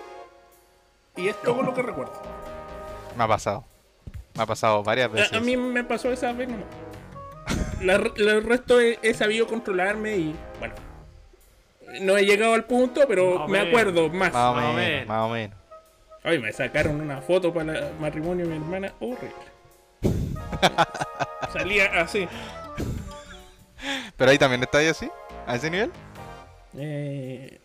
[1.18, 2.13] Y es todo lo que recuerdo.
[3.18, 3.63] Me ha pasado.
[4.36, 5.34] Me ha pasado varias veces.
[5.34, 6.66] A, a mí me pasó esa vez nomás.
[7.82, 10.74] La, la- el resto he, he sabido controlarme y bueno.
[12.01, 13.68] No he llegado al punto, pero Más me menos.
[13.70, 14.34] acuerdo más.
[14.34, 15.07] Más o Más o menos, menos.
[15.07, 15.57] más o menos.
[16.24, 18.93] Ay, me sacaron una foto para el matrimonio de mi hermana.
[18.99, 19.30] Horrible.
[21.53, 22.28] Salía así.
[24.18, 25.09] Pero ahí también está ahí así,
[25.45, 25.91] a ese nivel.
[26.78, 27.59] Eh,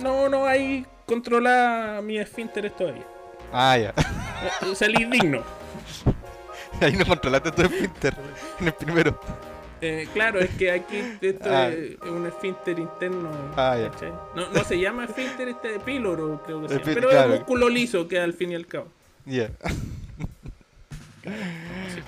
[0.00, 3.04] no, no, ahí controla mi esfínteres todavía.
[3.52, 3.90] Ah, ya.
[4.62, 5.42] Eh, Salí digno.
[6.80, 8.14] Ahí no controlaste tu esfínter
[8.60, 9.20] en el primero.
[9.80, 11.68] Eh, claro, es que aquí esto Ah.
[11.68, 13.30] es un esfínter interno.
[13.56, 13.90] Ah, ya.
[14.34, 17.32] no, no se llama esfínter este de píloro, creo que se llama, Esfí- Pero claro.
[17.32, 18.86] es músculo liso que al fin y al cabo.
[19.26, 19.50] Ya.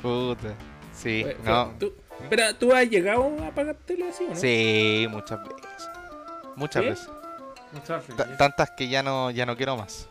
[0.03, 0.55] Puta.
[0.95, 1.72] Sí, no.
[1.78, 1.92] tú-
[2.30, 4.36] pero tú has llegado a apagártelo así, ¿o no?
[4.36, 5.88] Sí, muchas veces.
[6.57, 7.09] Muchas veces.
[8.38, 10.08] Tantas que ya no, ya no quiero más.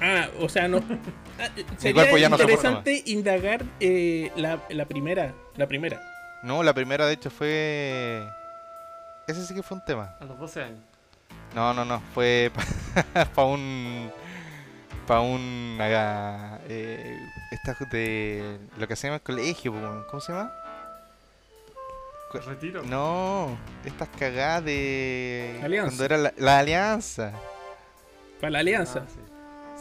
[0.00, 0.82] Ah, o sea, no.
[1.40, 5.32] Ah, sería cuerpo ya no soporta interesante indagar eh, la, la primera.
[5.56, 6.00] La primera.
[6.42, 8.22] No, la primera de hecho fue.
[9.26, 10.14] Ese sí que fue un tema.
[10.20, 10.78] A los 12 años.
[11.54, 12.00] No, no, no.
[12.14, 12.52] Fue
[13.34, 14.12] para un.
[15.06, 15.78] para un.
[15.80, 17.16] haga, eh,
[17.50, 18.58] estas de.
[18.76, 19.72] lo que se llama el colegio.
[20.10, 20.52] ¿cómo se llama?
[22.40, 22.82] Retiro.
[22.84, 25.60] No, estas cagadas de.
[25.62, 25.88] Alianza.
[25.90, 27.32] Cuando era la, la alianza.
[28.40, 29.04] Para la alianza.
[29.06, 29.18] Ah, sí.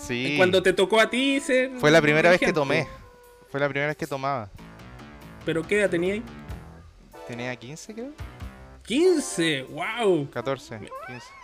[0.08, 0.34] Sí.
[0.38, 1.72] Cuando te tocó a ti ser.
[1.78, 2.86] Fue la primera vez que dirigente.
[2.86, 2.88] tomé.
[3.50, 4.50] Fue la primera vez que tomaba.
[5.46, 6.24] ¿Pero qué edad tenía ahí?
[7.28, 8.12] Tenía 15, creo.
[8.86, 10.30] 15, wow.
[10.32, 11.41] 14, 15.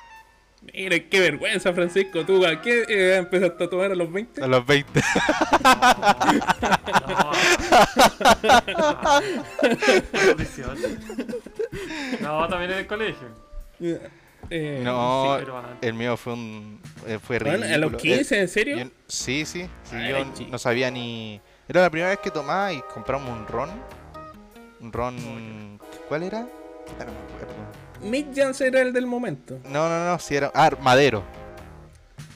[0.73, 2.25] Mira, qué vergüenza, Francisco.
[2.25, 4.43] ¿Tú a qué edad empezaste a tomar a los 20?
[4.43, 5.01] A los 20.
[7.07, 7.31] No.
[10.37, 10.81] 18.
[12.21, 13.27] No, también en el colegio.
[14.49, 16.79] Eh, No, sí, pero el mío fue un.
[17.05, 17.73] eh, fue ridículo.
[17.73, 18.77] ¿A los 15, en serio?
[18.77, 19.67] Yo- sí, sí.
[19.83, 20.51] sí, Ay, yo chico.
[20.51, 21.41] no sabía ni.
[21.67, 23.69] Era la primera vez que tomaba y compramos un ron.
[24.79, 25.79] Un ron.
[26.07, 26.39] ¿Cuál era?
[26.41, 26.47] No
[26.97, 27.55] me acuerdo.
[28.01, 29.59] Mick Jans era el del momento.
[29.65, 30.51] No, no, no, sí era.
[30.53, 31.23] Ah, Madero.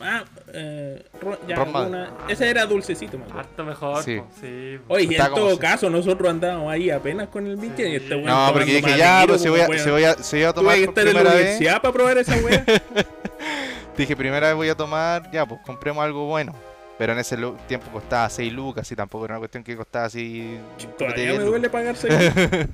[0.03, 1.97] Ah, eh, ron, ya, Ron Madero.
[2.03, 3.25] alguna- Ese era dulcecito, me.
[3.39, 4.03] Harto mejor.
[4.03, 4.17] Sí.
[4.17, 4.95] po, sí po.
[4.95, 7.83] Oye, y Está en todo si- caso, nosotros andábamos ahí apenas con el Mick Sí.
[7.83, 10.13] Y este weón No, porque dije ya, Madero, pues si voy a, si voy a,
[10.15, 11.33] si voy a Tuve tomar que por estar en la vez.
[11.41, 12.65] universidad para probar esa wea.
[13.97, 16.55] Dije, primera vez voy a tomar, ya, pues compremos algo bueno.
[16.97, 17.37] Pero en ese
[17.67, 20.57] tiempo costaba 6 lucas y tampoco era una cuestión que costaba así.
[20.97, 22.07] Todavía me duele pagarse.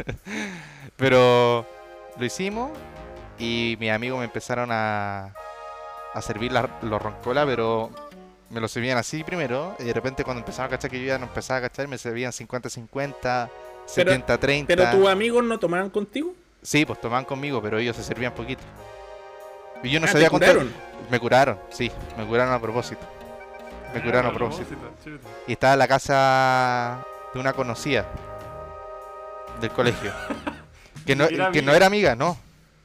[0.98, 1.66] Pero
[2.20, 2.72] lo hicimos
[3.40, 5.34] y mis amigos me empezaron a,
[6.14, 7.92] a servir la- los roncola, pero
[8.50, 9.76] me lo servían así primero.
[9.80, 11.98] Y de repente cuando empezaron a cachar que yo ya no empezaba a cachar, me
[11.98, 13.50] servían 50-50,
[13.88, 14.66] 70-30.
[14.68, 16.34] Pero tus amigos no tomaban contigo.
[16.62, 18.64] Sí, pues tomaban conmigo, pero ellos se servían poquito.
[19.84, 20.54] Y yo no Ah, sabía contar.
[20.54, 20.74] curaron.
[21.12, 23.02] Me curaron, sí, me curaron a propósito.
[23.94, 24.76] Me curaron a Ah, propósito.
[25.46, 28.06] Y estaba en la casa de una conocida
[29.62, 30.12] del colegio.
[31.08, 31.76] Que no, Era que no amiga.
[31.78, 32.38] era amiga, no.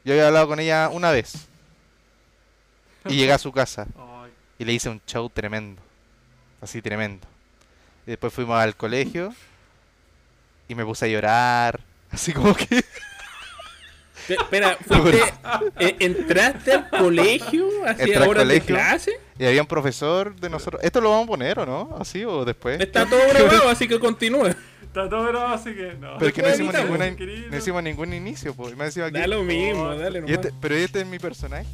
[0.04, 1.32] Yo había hablado con ella una vez.
[3.06, 3.86] Y llegué a su casa
[4.58, 5.82] y le hice un show tremendo.
[6.60, 7.26] Así tremendo.
[8.06, 9.34] Y después fuimos al colegio
[10.68, 11.80] y me puse a llorar.
[12.10, 12.66] Así como que...
[14.26, 15.20] Te- Espera, fuiste,
[15.80, 17.66] eh, ¿entraste al colegio?
[17.84, 19.18] ¿Hacía horas de clase?
[19.36, 20.80] Y había un profesor de nosotros.
[20.84, 21.96] ¿Esto lo vamos a poner o no?
[21.98, 22.78] ¿Así o después?
[22.80, 24.54] Está todo grabado, así que continúa.
[24.92, 26.18] Está todo grabado, así que no.
[26.18, 27.10] Pero es que no hicimos, ninguna,
[27.50, 28.76] no hicimos ningún inicio, pues.
[28.76, 30.34] Me aquí- Da lo mismo, dale Y nomás.
[30.36, 31.66] este- pero este es mi personaje.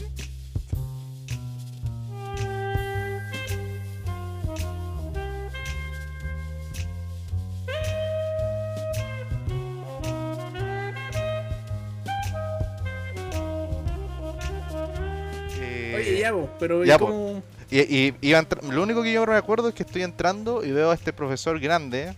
[15.60, 17.42] Eh, Oye, ya vos, pero ¿y ya, cómo?
[17.70, 20.90] y, y entrar- lo único que yo me acuerdo es que estoy entrando y veo
[20.90, 22.14] a este profesor grande,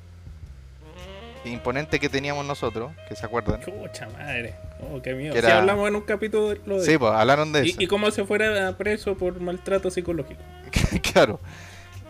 [1.45, 3.61] imponente que teníamos nosotros, que se acuerdan.
[3.62, 4.55] Chucha madre.
[4.93, 5.34] Oh, qué miedo.
[5.34, 7.76] Que hablamos en un capítulo de lo de Sí, pues hablaron de eso.
[7.80, 10.41] y, cómo se fuera preso por maltrato psicológico.
[11.12, 11.41] claro.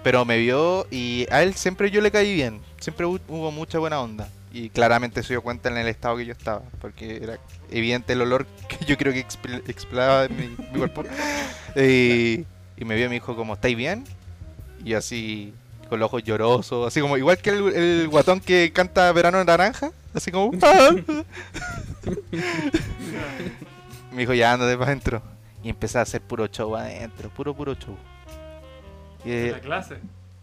[0.03, 2.61] Pero me vio y a él siempre yo le caí bien.
[2.81, 4.29] Siempre hu- hubo mucha buena onda.
[4.53, 6.63] Y claramente se dio cuenta en el estado que yo estaba.
[6.81, 7.39] Porque era
[7.71, 11.05] evidente el olor que yo creo que expl- explotaba en mi, mi cuerpo.
[11.77, 12.45] y,
[12.77, 14.05] y me vio y me dijo como, ¿estáis bien?
[14.85, 15.53] Y así,
[15.91, 16.87] con los ojos llorosos.
[16.87, 19.91] Así como, igual que el, el guatón que canta Verano en Naranja.
[20.15, 20.53] Así como...
[20.63, 20.91] "Ah".
[24.13, 25.23] me dijo, ya ándate para adentro.
[25.63, 27.29] Y empecé a hacer puro show adentro.
[27.31, 27.97] Puro, puro show.
[29.25, 29.97] Y, En eh, la clase.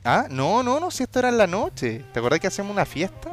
[0.04, 2.04] Ah, no, no, no, si esto era en la noche.
[2.14, 3.32] ¿Te acuerdas que hacíamos una fiesta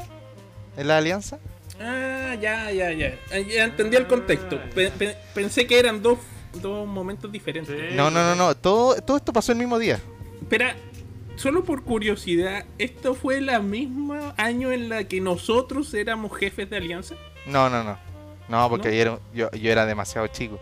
[0.76, 1.38] en la alianza?
[1.80, 3.14] Ah, ya, ya, ya.
[3.32, 4.58] Ah, Ya entendí el contexto.
[4.74, 6.18] Pe- pe- pensé que eran dos,
[6.60, 7.76] dos momentos diferentes.
[7.90, 7.94] Sí.
[7.96, 10.00] No, no, no, no, todo, todo esto pasó el mismo día.
[10.40, 10.74] Espera,
[11.36, 16.76] solo por curiosidad, ¿esto fue el mismo año en la que nosotros éramos jefes de
[16.76, 17.14] alianza?
[17.46, 17.98] No, no, no.
[18.48, 18.94] No, porque ¿No?
[18.94, 20.60] Yo, era, yo, yo era demasiado chico.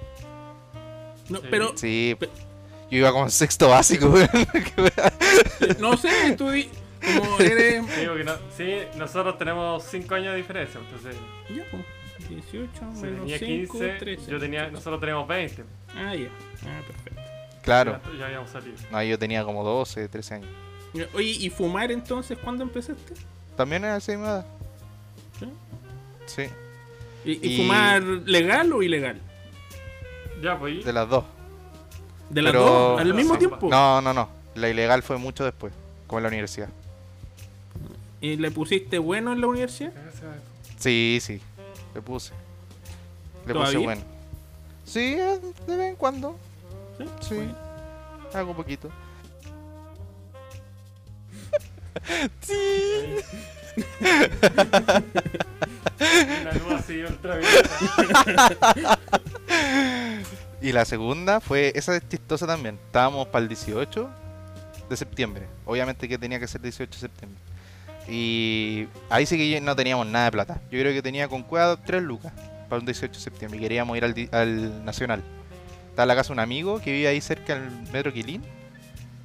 [1.29, 1.47] No, Sí.
[1.51, 2.29] pero Sí, Pe-
[2.91, 4.13] yo iba como sexto básico.
[5.81, 6.69] no sé, tú di-
[7.01, 10.81] como eres Sí, porque no- sí, nosotros tenemos 5 años de diferencia.
[10.81, 11.17] Entonces,
[11.55, 14.31] ya, pues, 18 si menos tenía 5, 15, 13.
[14.31, 15.65] yo tenía, nosotros teníamos 20.
[15.97, 16.29] Ah, ya.
[16.67, 17.22] Ah, perfecto.
[17.63, 18.01] Claro.
[18.13, 18.77] Ya, ya habíamos salido.
[18.91, 20.51] No, yo tenía como 12, 13 años.
[21.15, 23.15] Oye, ¿y fumar entonces cuándo empezaste?
[23.57, 24.47] También era esa misma edad.
[25.39, 25.49] ¿Sí?
[26.27, 26.43] Sí,
[27.25, 29.21] ¿Y, y Y- fumar legal o ilegal?
[30.43, 30.85] Ya, pues.
[30.85, 31.25] de las dos.
[32.31, 33.01] ¿De las Pero- dos?
[33.01, 33.39] ¿Al mismo Sí.
[33.41, 33.69] tiempo?
[33.71, 34.29] No, no, no.
[34.55, 35.73] La ilegal fue mucho después,
[36.07, 36.69] como en la universidad.
[38.21, 39.93] ¿Y le pusiste bueno en la universidad?
[40.79, 41.41] Sí, sí.
[41.95, 42.33] Le puse.
[43.47, 44.03] Le puse bueno.
[44.85, 46.37] Sí, eh, de vez en cuando.
[46.99, 47.05] Sí.
[47.21, 47.35] Sí.
[47.37, 47.55] Bueno.
[48.35, 48.91] Hago poquito.
[56.41, 58.99] Una luz así ultravioleta.
[60.61, 62.79] Y la segunda fue, esa es chistosa también.
[62.87, 64.09] Estábamos para el 18
[64.89, 65.47] de septiembre.
[65.65, 67.41] Obviamente que tenía que ser 18 de septiembre.
[68.09, 70.61] Y ahí sí que no teníamos nada de plata.
[70.71, 72.33] Yo creo que tenía con cuidado 3 lucas
[72.69, 73.59] para un 18 de septiembre.
[73.59, 75.23] Y queríamos ir al, di- al Nacional.
[75.93, 78.43] Estaba en la casa de un amigo que vive ahí cerca del Metro Quilín.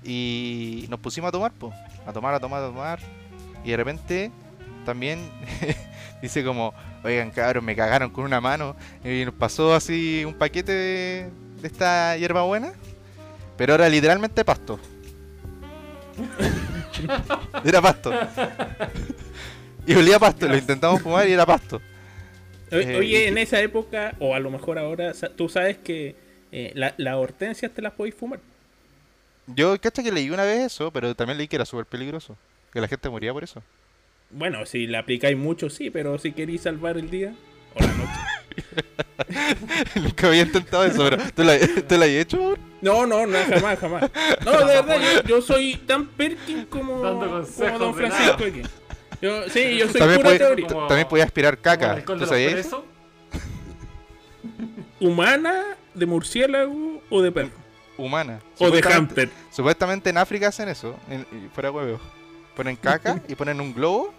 [0.03, 1.73] Y nos pusimos a tomar, pues.
[2.05, 2.99] A tomar, a tomar, a tomar.
[3.63, 4.31] Y de repente
[4.85, 5.19] también
[6.21, 8.75] dice como, oigan cabros, me cagaron con una mano.
[9.03, 11.29] Y nos pasó así un paquete de,
[11.61, 12.73] de esta hierbabuena.
[13.55, 14.77] Pero era literalmente pasto.
[17.63, 18.11] era pasto.
[19.85, 21.81] Y olía pasto, lo intentamos fumar y era pasto.
[22.71, 26.15] Eh, Oye, y- en esa época, o a lo mejor ahora, tú sabes que
[26.51, 28.39] eh, la- las hortensias te las podéis fumar.
[29.47, 32.35] Yo cacha que leí una vez eso, pero también leí que era súper peligroso.
[32.73, 33.63] Que la gente moría por eso.
[34.29, 37.33] Bueno, si la aplicáis mucho, sí, pero si queréis salvar el día
[37.75, 38.11] o la noche.
[39.95, 42.57] Nunca había intentado eso, pero ¿tú la, ¿tú la has hecho?
[42.81, 44.11] No, no, no, jamás, jamás.
[44.43, 47.45] No, de verdad, yo, yo soy tan Perkin como, como Don
[47.95, 48.61] Francisco aquí.
[49.21, 50.67] Yo, sí, yo soy También pura puede- teoría.
[50.67, 52.03] Como- También podía aspirar caca.
[52.03, 52.51] ¿Tú sabías?
[52.53, 52.83] presos.
[54.99, 57.51] ¿Humana, de murciélago o de perro?
[57.97, 58.39] Humana.
[58.59, 59.29] O de hamster.
[59.51, 61.99] Supuestamente en África hacen eso, en, y fuera huevo.
[62.55, 64.13] Ponen caca y ponen un globo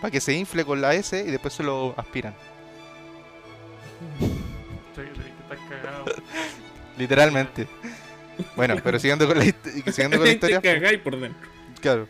[0.00, 2.34] para que se infle con la S y después se lo aspiran.
[6.98, 7.66] Literalmente.
[8.56, 9.44] Bueno, pero siguiendo con la,
[9.92, 10.60] siguiendo con la historia.
[10.60, 11.48] Te por dentro.
[11.80, 12.08] Claro.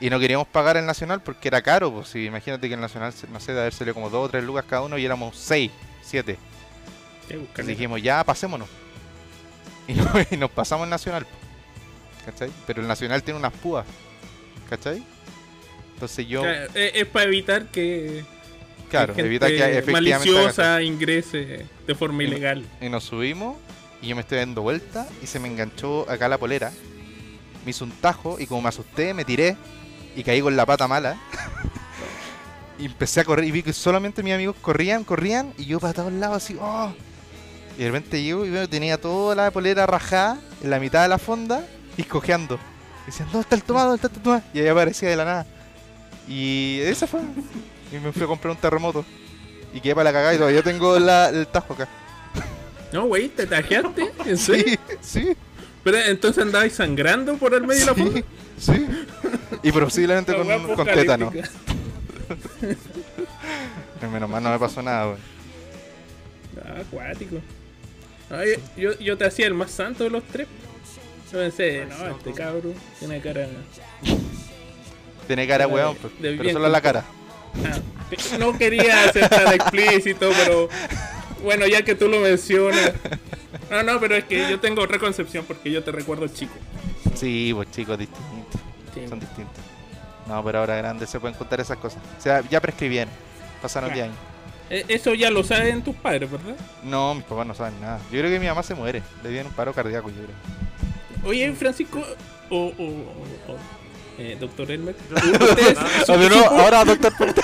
[0.00, 1.92] Y no queríamos pagar el nacional porque era caro.
[1.92, 4.30] Pues si imagínate que el nacional, se- no sé, de haber salido como 2 o
[4.30, 5.70] 3 lucas cada uno y éramos 6,
[6.02, 6.38] 7.
[7.30, 8.68] Sí, Entonces dijimos, ya pasémonos.
[9.88, 11.26] Y, no- y nos pasamos el nacional.
[12.24, 12.50] ¿Cachai?
[12.66, 13.86] Pero el nacional tiene unas púas.
[14.68, 15.02] ¿Cachai?
[15.94, 18.24] Entonces yo, Claro, es, es para evitar que
[18.88, 19.92] claro, gente evita que efectivamente.
[19.92, 22.64] maliciosa ingrese de forma Y ilegal.
[22.80, 23.56] Y nos subimos
[24.02, 26.72] y yo me estoy dando vuelta y se me enganchó acá la polera.
[27.64, 29.56] Me hizo un tajo y como me asusté me tiré
[30.16, 31.18] y caí con la pata mala.
[32.78, 35.92] y empecé a correr y vi que solamente mis amigos corrían, corrían y yo para
[35.92, 36.94] todos lados así, ¡oh!
[37.80, 41.08] Y de repente llego y veo tenía toda la polera rajada en la mitad de
[41.08, 41.64] la fonda
[41.96, 42.56] y cojeando.
[43.04, 43.86] Y decían, ¿dónde está el tomado?
[43.88, 44.42] ¿Dónde está el tomado?
[44.52, 45.46] Y ahí aparecía de la nada.
[46.28, 47.20] Y esa fue.
[47.90, 49.02] Y me fui a comprar un terremoto.
[49.72, 51.88] Y quedé para la cagada y todavía tengo la- el tajo acá.
[52.92, 54.12] No, güey, ¿te tajeaste?
[54.26, 54.78] ¿En serio?
[55.00, 55.36] Sí, sí.
[55.82, 58.20] Pero entonces andabais sangrando por el medio de la foto.
[58.58, 58.86] Sí.
[59.62, 61.32] Y posiblemente con, con tétano.
[64.12, 65.18] Menos mal no me pasó nada, weón.
[66.62, 67.36] Ah, acuático.
[68.30, 70.46] No, yo, yo, yo te hacía el más santo de los tres.
[71.32, 73.46] Yo pensé, no, este cabro tiene cara.
[75.26, 77.04] Tiene cara, De- weón, pues, de pero solo la cara.
[77.64, 77.78] Ah,
[78.38, 80.68] no quería ser tan explícito, pero
[81.42, 82.92] bueno, ya que tú lo mencionas.
[83.70, 86.54] No, no, pero es que yo tengo otra concepción porque yo te recuerdo chico.
[87.14, 88.60] Sí, pues chicos, distintos.
[88.94, 89.06] Sí.
[89.08, 89.64] Son distintos.
[90.26, 92.00] No, pero ahora grandes se pueden contar esas cosas.
[92.18, 93.12] O sea, ya prescribieron.
[93.62, 94.16] Pasaron 10 años.
[94.70, 96.54] Eh, Eso ya lo saben tus padres, ¿verdad?
[96.84, 97.98] No, mis papás no saben nada.
[98.12, 99.02] Yo creo que mi mamá se muere.
[99.22, 101.28] Le dieron un paro cardíaco, yo creo.
[101.28, 102.00] Oye, Francisco,
[102.50, 103.56] o, o, o- o,
[104.18, 104.94] eh, doctor Elmer,
[106.08, 107.12] Ah, nuevo, ahora, doctor.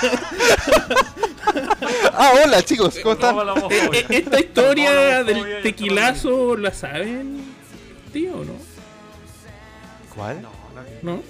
[2.13, 3.35] ah, hola, chicos, ¿cómo están?
[3.71, 7.43] Eh, eh, esta historia del el tequilazo, ¿la saben,
[8.13, 8.53] tío, no?
[10.15, 10.41] ¿Cuál?
[10.41, 10.99] No, no, creo.
[11.03, 11.15] ¿No?
[11.15, 11.21] no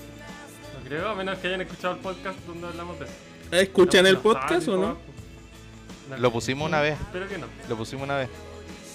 [0.87, 3.13] creo, a menos que hayan escuchado el podcast donde hablamos de eso.
[3.51, 4.97] ¿Escuchan No, el no podcast o no?
[6.09, 6.99] No Lo pusimos una vez.
[6.99, 7.47] Espero que no.
[7.67, 8.29] Lo pusimos una vez.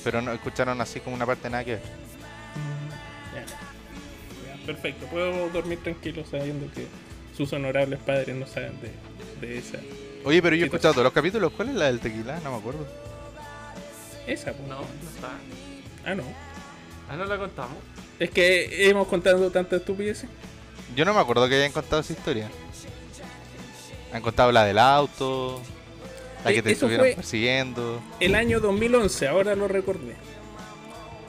[0.05, 1.83] Pero no escucharon así como una parte nada que ver.
[3.35, 3.47] Ya.
[4.57, 6.87] Ya, perfecto, puedo dormir tranquilo sabiendo que
[7.37, 9.79] sus honorables padres no saben de, de esa.
[10.25, 11.53] Oye, pero yo he ¿Qué escuchado todos los capítulos.
[11.53, 12.41] ¿Cuál es la del tequila?
[12.43, 12.87] No me acuerdo.
[14.27, 14.69] Esa, pues.
[14.69, 15.31] No, no está.
[16.05, 16.25] Ah, no.
[17.09, 17.77] Ah, no la contamos.
[18.19, 20.29] Es que hemos contado tantas estupideces.
[20.95, 22.49] Yo no me acuerdo que hayan contado esa historia.
[24.13, 25.61] Han contado la del auto,
[26.45, 28.03] la Eh, que te eso estuvieron fue- persiguiendo.
[28.21, 30.15] El año 2011, ahora lo recordé.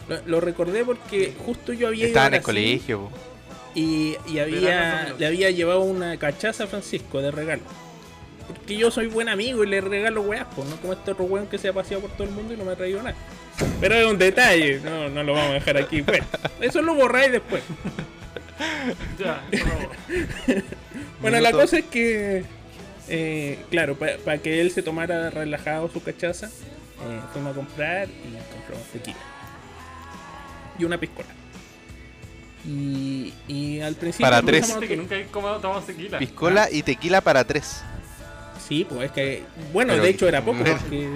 [0.09, 2.99] Lo, lo recordé porque justo yo había Estaba ido en el colegio.
[3.09, 3.11] po.
[3.75, 5.19] y, y había, 2011.
[5.19, 7.61] le había llevado una cachaza a Francisco de regalo.
[8.47, 11.47] Porque yo soy buen amigo y le regalo weas, pues no como este otro weón
[11.47, 13.15] que se ha paseado por todo el mundo y no me ha traído nada.
[13.79, 16.01] Pero es un detalle, no, no lo vamos a dejar aquí.
[16.01, 16.21] Pues.
[16.59, 17.63] Eso lo borráis después.
[19.19, 19.89] Ya, favor.
[21.21, 22.43] Bueno, la cosa es que,
[23.07, 28.53] eh, claro, para que él se tomara relajado su cachaza, eh, fuimos a comprar y
[28.53, 29.17] compramos tequila.
[30.79, 31.29] Y una piscola.
[32.65, 34.25] Y, y al principio...
[34.25, 34.73] Para tres.
[34.87, 36.17] que nunca he comido tomado tequila.
[36.19, 37.83] Piscola y tequila para tres.
[38.67, 39.43] Sí, pues es que...
[39.73, 41.09] Bueno, Pero- de hecho era poco porque...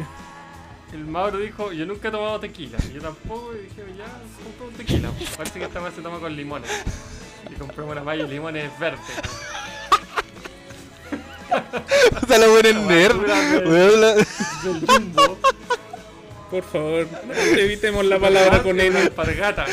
[0.93, 2.77] El Mauro dijo, yo nunca he tomado tequila.
[2.89, 4.05] Y yo tampoco, y dije, ya,
[4.43, 5.11] compro un tequila.
[5.35, 6.69] Parece que esta vez se toma con limones.
[7.51, 9.01] Y compramos una malla de limones verdes.
[12.19, 13.17] Puta la buena es nerd.
[16.49, 17.07] Por favor,
[17.57, 18.97] evitemos la palabra con N.
[18.97, 19.65] alpargata.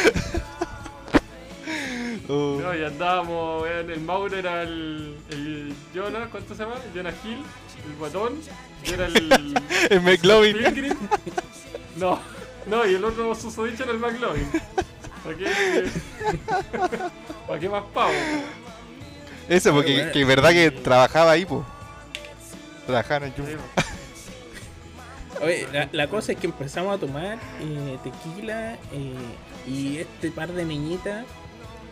[2.29, 2.59] Oh.
[2.61, 6.77] No, y andábamos, weón, el Mauro era el, el Jonah, ¿cuánto se llama?
[6.95, 7.43] Jonah Hill,
[7.87, 8.41] el guatón.
[8.85, 9.55] Yo era el...
[9.91, 10.57] El McLovin.
[11.97, 12.19] No,
[12.67, 14.51] no, y el otro susodicho era el McLovin.
[15.23, 15.51] ¿Para qué?
[17.47, 18.13] ¿Para qué más pavo?
[19.49, 20.13] Eso, porque bueno.
[20.13, 21.63] que es verdad que trabajaba ahí, pues.
[22.87, 23.63] Trabajaba en Jumbo.
[25.43, 29.15] Oye, la, la cosa es que empezamos a tomar eh, tequila eh,
[29.67, 31.27] y este par de niñitas,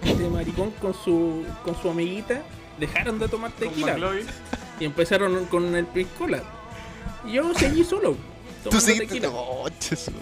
[0.04, 2.42] este maricón con su con su amiguita,
[2.78, 3.96] dejaron de tomar tequila
[4.78, 6.42] y empezaron con el piscola.
[7.26, 8.16] Y yo seguí solo,
[8.62, 8.70] Tú.
[9.34, 9.68] Oh,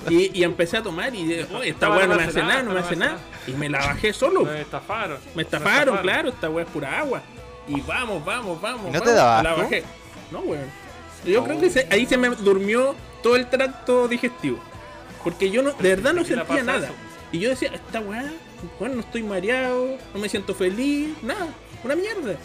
[0.09, 2.72] Y, y empecé a tomar y dije, oye, esta weá no me hace nada, no
[2.72, 3.18] me hace nada.
[3.47, 4.45] Y me la bajé solo.
[4.45, 5.18] Me estafaron.
[5.34, 7.22] Me estafaron, claro, esta weá es pura agua.
[7.68, 8.88] Y vamos, vamos, vamos.
[8.88, 9.84] ¿Y no te daba La bajé.
[10.30, 10.64] No, weón.
[11.24, 11.45] Yo Oh.
[11.45, 14.59] creo que se- ahí se me durmió todo el tracto digestivo.
[15.22, 16.86] Porque yo no, de verdad no sentía nada.
[16.86, 16.95] eso.
[17.32, 18.24] Y yo decía, esta weá,
[18.78, 21.49] bueno, no estoy mareado, no me siento feliz, nada,
[21.84, 22.36] una mierda.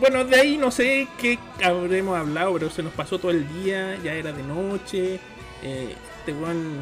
[0.00, 3.96] Bueno, de ahí no sé qué habremos hablado, pero se nos pasó todo el día,
[4.02, 5.20] ya era de noche.
[5.62, 6.80] eh, este weón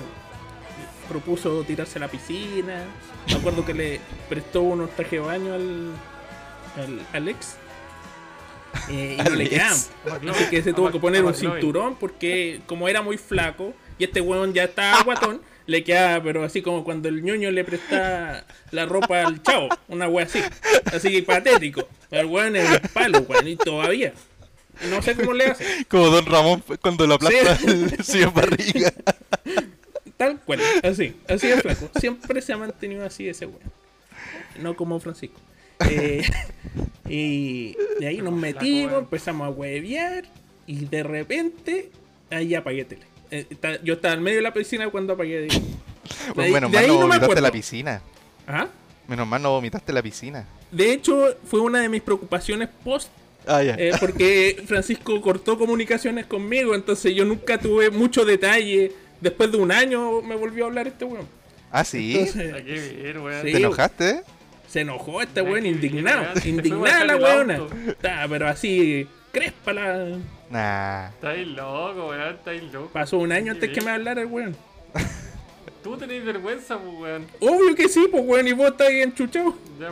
[1.08, 2.84] propuso tirarse a la piscina.
[3.30, 5.92] Me acuerdo que le prestó unos trajes de baño al,
[6.76, 7.56] al Alex.
[8.88, 9.50] Eh, y no le.
[10.04, 10.28] McLovin.
[10.28, 14.04] Así que se A tuvo que poner un cinturón porque como era muy flaco y
[14.04, 18.46] este weón ya estaba guatón, le quedaba, pero así como cuando el ñoño le presta
[18.70, 20.40] la ropa al chavo, una wea así.
[20.92, 21.88] Así que patético.
[22.10, 24.12] El weón es un palo, weón, y todavía.
[24.90, 25.64] No sé cómo le hace.
[25.88, 27.66] Como Don Ramón cuando lo aplasta Sí.
[27.66, 28.92] el señor Barriga.
[30.16, 31.90] Tal cual, así, así de flaco.
[32.00, 33.60] Siempre se ha mantenido así ese weón.
[34.60, 35.40] No como Francisco.
[35.88, 36.22] Eh,
[37.08, 40.24] y de ahí nos metimos, empezamos a huevear
[40.66, 41.90] y de repente
[42.30, 43.02] ahí apagué tele.
[43.30, 45.40] Eh, está- yo estaba en medio de la piscina cuando apagué.
[45.42, 45.62] De, de
[46.34, 47.40] Pues ahí- menos de ahí no no me acuerdo.
[47.42, 48.02] la piscina.
[48.46, 48.68] Ajá.
[49.08, 50.46] Menos mal no vomitaste la piscina.
[50.70, 53.08] De hecho, fue una de mis preocupaciones post
[53.46, 53.74] Ah, ya.
[53.78, 58.92] Eh, porque Francisco cortó comunicaciones conmigo, entonces yo nunca tuve mucho detalle.
[59.22, 61.26] Después de un año me volvió a hablar este weón.
[61.72, 62.14] ah, sí.
[62.18, 63.42] Entonces, Hay que ver, weón.
[63.46, 63.52] Sí.
[63.52, 64.22] ¿Te enojaste?
[64.68, 66.26] se enojó este weón, indignado.
[66.34, 67.60] bien, Indignada la weona.
[68.28, 70.18] pero así, crespa la.
[70.50, 71.08] Nah.
[71.08, 72.34] Estáis loco, weón.
[72.34, 72.90] Estáis loco.
[72.92, 74.54] Pasó un año antes que me hablara el weón.
[75.88, 77.26] Tú tenés vergüenza, pues, weón.
[77.40, 79.54] Obvio que sí, pues weón, y vos estás ahí enchuchado.
[79.80, 79.90] Ya.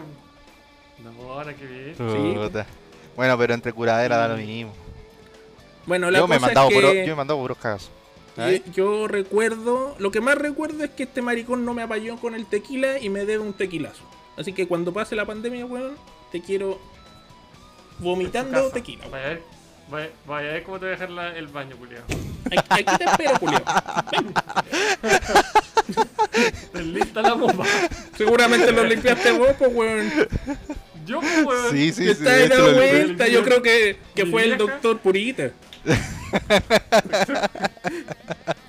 [1.03, 1.95] No, ahora que bien.
[1.95, 2.67] Puta.
[3.17, 4.73] Bueno, pero entre curadera da lo mismo.
[5.87, 7.59] Bueno, la Yo me, he cosa mandado es puro- que yo me he mandado puros
[7.59, 7.91] cagazos.
[8.75, 12.45] yo, recuerdo, lo que más recuerdo es que este maricón no me apañó con el
[12.47, 14.03] tequila y me debe un tequilazo.
[14.37, 15.95] Así que cuando pase la pandemia, weón,
[16.33, 16.79] te quiero
[18.01, 19.07] vomitando tequila.
[19.09, 19.43] Vaya a ver,
[20.27, 22.03] vaya, ver cómo te voy a dejar la- el baño, culiao.
[22.47, 23.33] Aquí, aquí te espero.
[25.03, 25.73] Estás
[26.82, 27.64] lista la bomba.
[28.16, 30.11] Seguramente lo limpiaste vos, pues, weón.
[31.07, 31.70] Yo, pues, weón.
[31.72, 32.22] Sí, sí, Que sí.
[32.24, 33.28] está dando lo- vuelta.
[33.28, 35.51] Yo creo que, que fue el doctor Purita.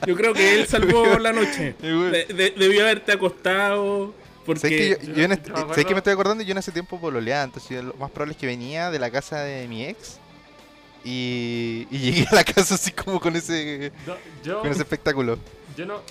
[0.05, 1.75] Yo creo que él salvó la noche.
[1.81, 4.13] De- de- debió haberte acostado.
[4.45, 4.97] ¿Sabes que Porque.
[5.07, 6.43] yo, yo en este- Yo me ¿sabes que estoy acordando?
[6.43, 9.41] Yo en ese tiempo pololeaba, entonces lo más probable es que venía de la casa
[9.41, 10.19] de mi ex
[11.03, 15.37] y, y llegué a la casa así como con ese, No, yo, con ese espectáculo.
[15.75, 16.01] yo no.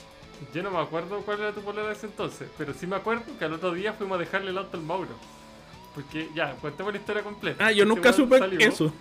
[0.52, 3.24] Yo no me acuerdo cuál era tu polera de ese entonces, pero sí me acuerdo
[3.38, 5.16] que al otro día fuimos a dejarle el auto al Mauro.
[5.94, 7.64] Porque, ya, contemos la historia completa.
[7.66, 8.92] Ah, yo Este nunca weón supe salió, eso.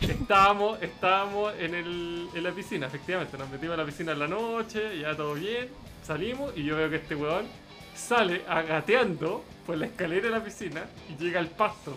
[0.00, 3.36] Estábamos, estábamos en, el, en la piscina, efectivamente.
[3.38, 5.68] Nos metimos a la piscina en la noche, ya todo bien.
[6.02, 7.46] Salimos y yo veo que este weón
[7.94, 11.94] sale agateando por la escalera de la piscina y llega al pasto.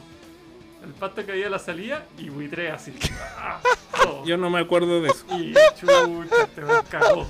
[0.83, 2.93] El pasto que había a la salida y buitrea así.
[3.37, 3.59] ¡Ah!
[4.25, 5.25] Yo no me acuerdo de eso.
[5.39, 7.27] Y chucha, este weón cagó.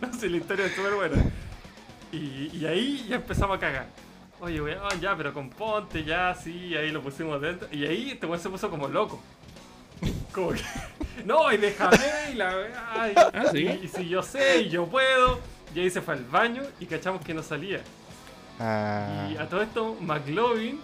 [0.12, 1.16] no sé, la historia es súper buena.
[2.12, 3.86] Y, y ahí ya empezamos a cagar.
[4.40, 7.68] Oye, weón, ya, pero con ponte, ya, sí, ahí lo pusimos dentro.
[7.70, 9.22] Y ahí este weón se puso como loco.
[10.32, 10.62] Como que,
[11.24, 11.98] no, y déjame,
[12.32, 13.58] y la weá, y, Ah, ¿sí?
[13.66, 15.40] y- y si yo sé, y yo puedo.
[15.74, 17.80] Y ahí se fue al baño y cachamos que no salía.
[18.60, 20.80] Ah, Y a todo esto, McLovin,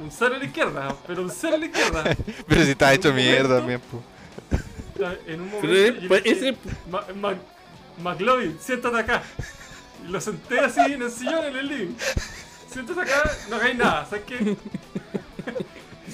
[0.00, 2.04] un cero a la izquierda, pero un cero a la izquierda.
[2.48, 4.02] pero si en hecho un mierda momento-
[4.48, 5.20] también.
[5.26, 6.00] En un Pero, momento.
[6.00, 6.58] le pues, dije, ese-
[6.90, 7.34] Ma- Ma-
[7.98, 9.22] McLovin, siéntate acá.
[10.04, 11.94] Y lo senté así en el sillón en el living.
[12.70, 14.56] Siéntate acá, no hagáis nada, ¿sabes qué?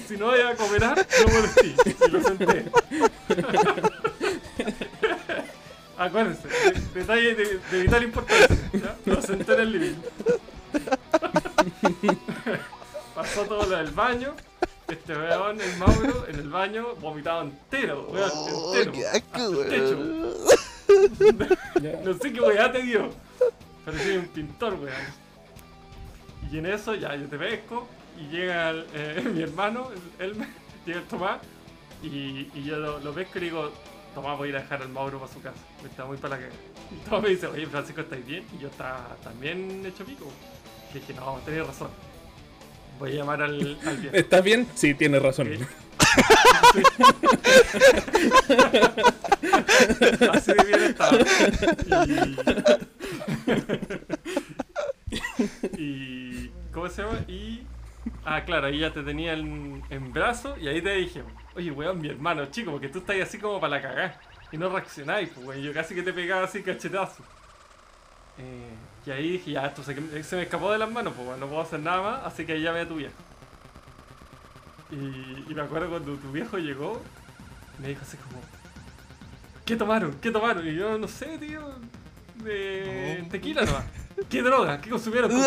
[0.07, 1.73] Si no vaya a cooperar, no molestí.
[2.05, 2.65] Y lo senté.
[5.97, 8.57] Acuérdense, de- detalle de, de vital importancia.
[8.73, 8.95] ¿ya?
[9.05, 9.95] Lo senté en el living.
[13.15, 14.35] Pasó todo lo del baño.
[14.87, 18.91] Este weón, el Mauro, en el baño, vomitado entero, weón, Oh, entero.
[18.91, 20.33] qué asco, weón.
[22.03, 23.09] No sé qué weá te dio.
[23.85, 25.21] Parecía un pintor, weón.
[26.51, 27.87] Y en eso ya yo te pesco
[28.19, 29.89] y llega el, eh, mi hermano,
[30.19, 30.35] el-
[30.85, 31.39] llega el Tomás,
[32.03, 33.71] y, y yo lo, lo pesco y le digo,
[34.13, 35.57] Tomás voy a ir a dejar al Mauro para su casa.
[35.81, 36.47] Me está muy para la.
[36.47, 38.43] Y Tomás me dice, oye Francisco, ¿estáis bien?
[38.57, 40.25] Y yo estaba también hecho pico.
[40.93, 41.89] Le dije, no, tenés razón.
[42.99, 44.15] Voy a llamar al, al viejo.
[44.15, 44.67] ¿Estás bien?
[44.75, 45.47] Sí, tienes razón.
[45.53, 45.61] Ok.
[50.31, 51.17] Así de bien estaba.
[55.77, 55.81] Y...
[55.83, 57.19] y- ¿Cómo se llama?
[57.27, 57.63] Y...
[58.25, 61.23] Ah, claro, ahí ya te tenía en, en brazo y ahí te dije,
[61.55, 64.19] oye, weón, mi hermano, chico, porque tú estás así como para la cagá
[64.51, 65.61] y no reaccionáis, pues, weón.
[65.61, 67.23] Yo casi que te pegaba así cachetazo.
[68.37, 68.69] Eh,
[69.05, 71.47] y ahí dije, ya, esto se, se me escapó de las manos, pues, weón, no
[71.47, 72.99] puedo hacer nada más, así que ahí llamé a tu.
[74.91, 77.01] Y, me acuerdo cuando tu viejo llegó,
[77.79, 78.39] me dijo así como,
[79.65, 80.13] ¿qué tomaron?
[80.21, 80.67] ¿Qué tomaron?
[80.67, 81.61] Y yo, no sé, tío,
[82.43, 83.83] de tequila nomás.
[84.29, 84.79] ¿Qué droga?
[84.79, 85.31] ¿Qué consumieron?
[85.33, 85.45] No.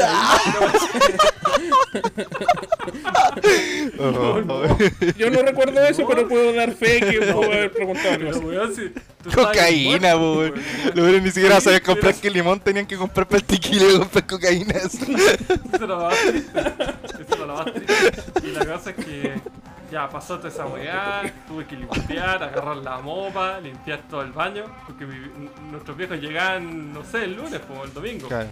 [5.17, 6.09] Yo no recuerdo eso, No.
[6.09, 8.93] pero puedo dar fe que puedo haber preguntado si
[9.35, 10.55] Cocaína, weón.
[10.95, 14.27] Los ni siquiera sabían comprar qué limón tenían que comprar para el tequila y comprar
[14.27, 14.75] cocaína.
[14.79, 14.99] Eso
[15.73, 16.61] era lo más triste.
[16.61, 18.23] Eso era lo más triste.
[18.43, 19.35] Y la cosa es que
[19.91, 24.65] ya pasó toda esa weá, tuve que limpiar, agarrar la mopa, limpiar todo el baño,
[24.87, 28.29] porque mi- nuestros viejos llegaban, no sé, el lunes o el domingo.
[28.29, 28.49] Claro.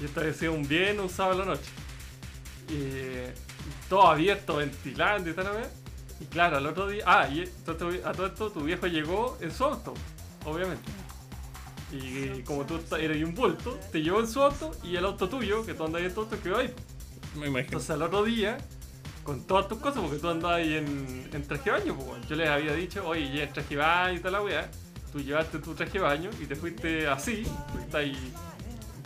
[0.00, 1.70] Y esto había sido un viernes, un sábado a la noche.
[2.68, 5.68] Y todo abierto, ventilando y tal, ¿ves?
[6.20, 7.04] Y claro, al otro día.
[7.06, 9.94] Ah, y a todo esto tu viejo llegó en su auto,
[10.44, 10.90] obviamente.
[11.90, 15.64] Y como tú eres un bulto, te llevó en su auto y el auto tuyo,
[15.64, 16.74] que tú andas en tu auto, quedó ahí.
[17.34, 17.68] Me imagino.
[17.68, 18.58] Entonces al otro día,
[19.28, 22.48] con todas tus cosas, porque tú andabas ahí en, traje de baño, pues, yo les
[22.48, 24.70] había dicho, oye, ya en traje de baño y toda la weá.
[25.12, 28.32] Tú llevaste tu traje de baño y te fuiste así, fuiste ahí,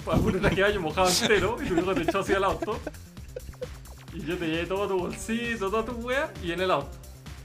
[0.04, 2.78] para un traje de baño mojado entero, y tu hijo te echó hacia el auto.
[4.14, 6.96] Y yo te llevé todo tu bolsito, toda tu weá, y en el auto.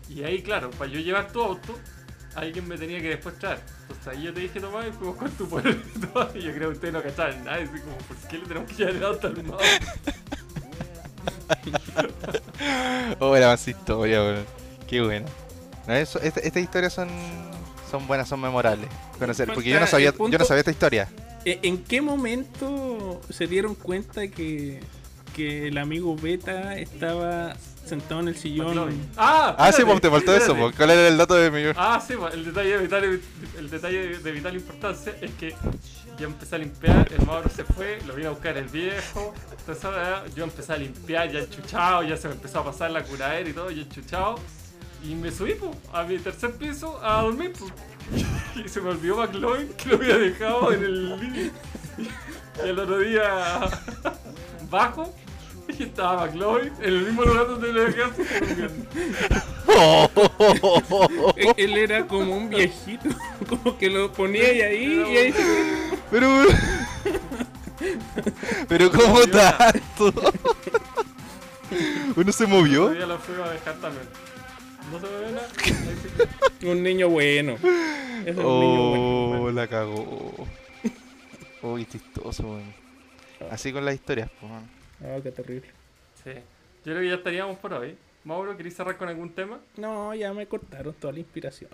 [0.07, 1.73] Y ahí, claro, para yo llevar tu auto,
[2.35, 3.59] alguien me tenía que después traer.
[3.81, 6.29] Entonces ahí yo te dije, Tomás, y fuimos con tu pueblo y todo.
[6.35, 8.69] Y yo creo que ustedes no cachaban nada, y así como, ¿por qué le tenemos
[8.69, 9.65] que llevar el auto al Mauro?
[13.19, 14.45] Oh, era más historia, weón.
[14.87, 15.25] Qué bueno.
[15.87, 17.07] No, eso- esta- estas historias son,
[17.89, 18.89] son buenas, son memorables.
[19.17, 21.07] Conocer, porque yo no sabía, punto- yo no sabía esta historia.
[21.45, 24.81] Eh, ¿En qué momento se dieron cuenta que,
[25.35, 28.77] que el amigo Beta estaba sentado en el sillón?
[29.15, 30.61] Ah, Ah, sí, espérate, pues te faltó eso, espérate.
[30.63, 30.75] pues.
[30.75, 33.21] ¿Cuál era el dato de mi Ah, sí, pues, el detalle de vital,
[33.57, 35.55] el detalle de vital importancia es que
[36.17, 40.35] yo empecé a limpiar, el Mauro se fue, lo vine a buscar el viejo, entonces
[40.35, 43.53] yo empecé a limpiar ya enchuchado, ya se me empezó a pasar la curadera y
[43.53, 44.39] todo, ya enchuchado,
[45.03, 47.53] y me subí pues, a mi tercer piso a dormir
[48.55, 51.49] y se me olvidó McLovin que lo había dejado en el living.
[52.63, 53.69] el otro día
[54.69, 55.13] bajo
[55.67, 57.87] y estaba McLovin en el mismo lugar donde lo.
[61.35, 63.09] Eh, Él era como un viejito,
[63.49, 66.45] como que lo ponía y ahí y ahí se- Pero.
[68.67, 70.13] Pero, ¿cómo tanto?
[72.15, 72.83] Uno se movió.
[72.85, 74.05] Todavía lo fui a dejar también.
[74.91, 75.47] No se ve nada.
[76.59, 77.53] Sí un niño bueno.
[78.25, 79.41] Es un niño bueno.
[79.43, 80.47] Oh, la cagó.
[81.61, 82.73] Uy, chistoso, weón.
[83.51, 84.51] Así con las historias, pues.
[85.03, 85.67] Ah, qué terrible.
[86.23, 86.31] Sí.
[86.33, 87.97] Yo creo que ya estaríamos por hoy.
[88.23, 89.59] Mauro, ¿queréis cerrar con algún tema?
[89.77, 91.69] No, ya me cortaron toda la inspiración.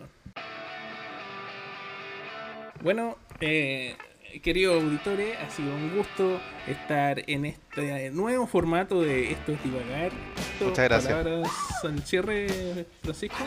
[2.82, 3.96] Bueno, eh,
[4.42, 10.12] queridos auditores, ha sido un gusto estar en este nuevo formato de Esto es Divagar.
[10.60, 11.14] Muchas gracias.
[11.14, 11.52] Palabras
[11.84, 13.38] al cierre, Francisco.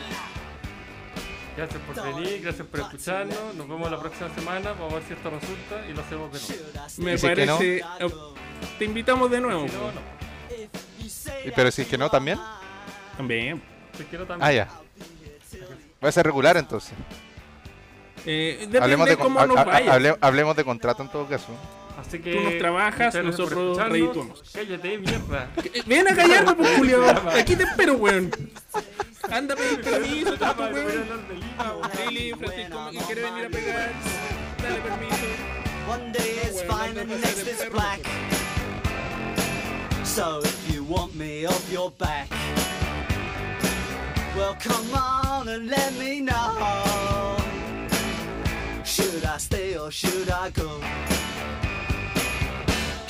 [1.57, 3.55] Gracias por venir, gracias por escucharnos.
[3.55, 4.73] Nos vemos la próxima semana.
[4.73, 6.71] Vamos a ver si esto resulta y lo hacemos de nuevo.
[6.97, 7.57] Me ¿Y si es que no?
[7.57, 7.77] parece.
[7.99, 8.11] eh,
[8.77, 9.67] Te invitamos de nuevo.
[9.67, 10.01] Si no, no.
[11.45, 12.39] Y- Pero si es que no, también.
[13.17, 13.61] También.
[13.97, 14.47] Si quiero también.
[14.47, 14.67] Ah, ya.
[16.03, 16.93] Va a ser regular entonces.
[18.25, 19.93] Eh, depende Hablemos de, de cómo ha- nos ha- vaya.
[19.95, 21.47] hable- hablemos de contrato en todo caso.
[21.97, 22.33] Así que.
[22.33, 24.43] Tú nos trabajas, nosotros redituamos.
[24.53, 25.49] Cállate, mierda.
[25.57, 27.03] Eh, Ven a callarme, pues, Julio.
[27.39, 28.31] Aquí te espero, weón.
[29.31, 31.05] Anda a pedir permiso, a weón.
[32.09, 33.91] Lili, Francisco, que quiere venir a pegar.
[34.61, 35.25] Dale permiso.
[35.89, 38.01] One day it's Bueno, fine and next de black.
[40.03, 42.27] So if you want me off your back,
[44.35, 47.37] well come on and let me know.
[48.83, 50.81] Should I stay or should I go?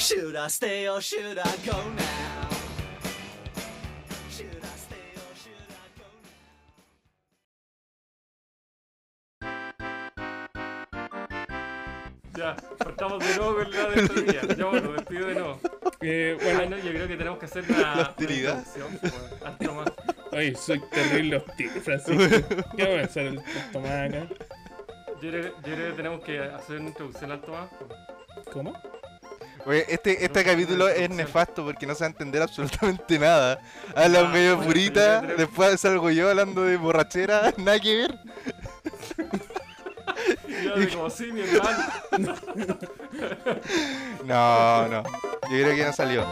[0.07, 2.49] Should I stay or should I go now?
[4.29, 6.07] Should I stay or should I go
[12.31, 12.37] now?
[12.37, 14.55] Ya, partamos de nuevo con la despedida.
[14.55, 15.59] Ya bueno, despido de nuevo.
[16.01, 18.63] Eh, Bueno, bueno, yo creo que tenemos que hacer una, La hostilidad.
[19.57, 19.91] pues, más.
[20.31, 22.23] ay, soy terrible hostil, Francisco.
[22.77, 23.41] ¿Qué voy a hacer el
[23.73, 24.27] Tomás acá?
[25.21, 27.69] Yo creo, yo creo que tenemos que hacer una introducción al Tomás.
[27.79, 28.47] pues.
[28.53, 28.73] ¿Cómo?
[29.67, 33.59] Oye, este, este capítulo es nefasto porque no se va a entender absolutamente nada.
[33.93, 38.19] Hablan Ah, medio purita, después salgo yo hablando de borrachera, nada que ver.
[40.63, 41.83] Yo de como sí, mi hermano.
[44.23, 45.03] No, no.
[45.03, 46.25] Yo creo que no salió.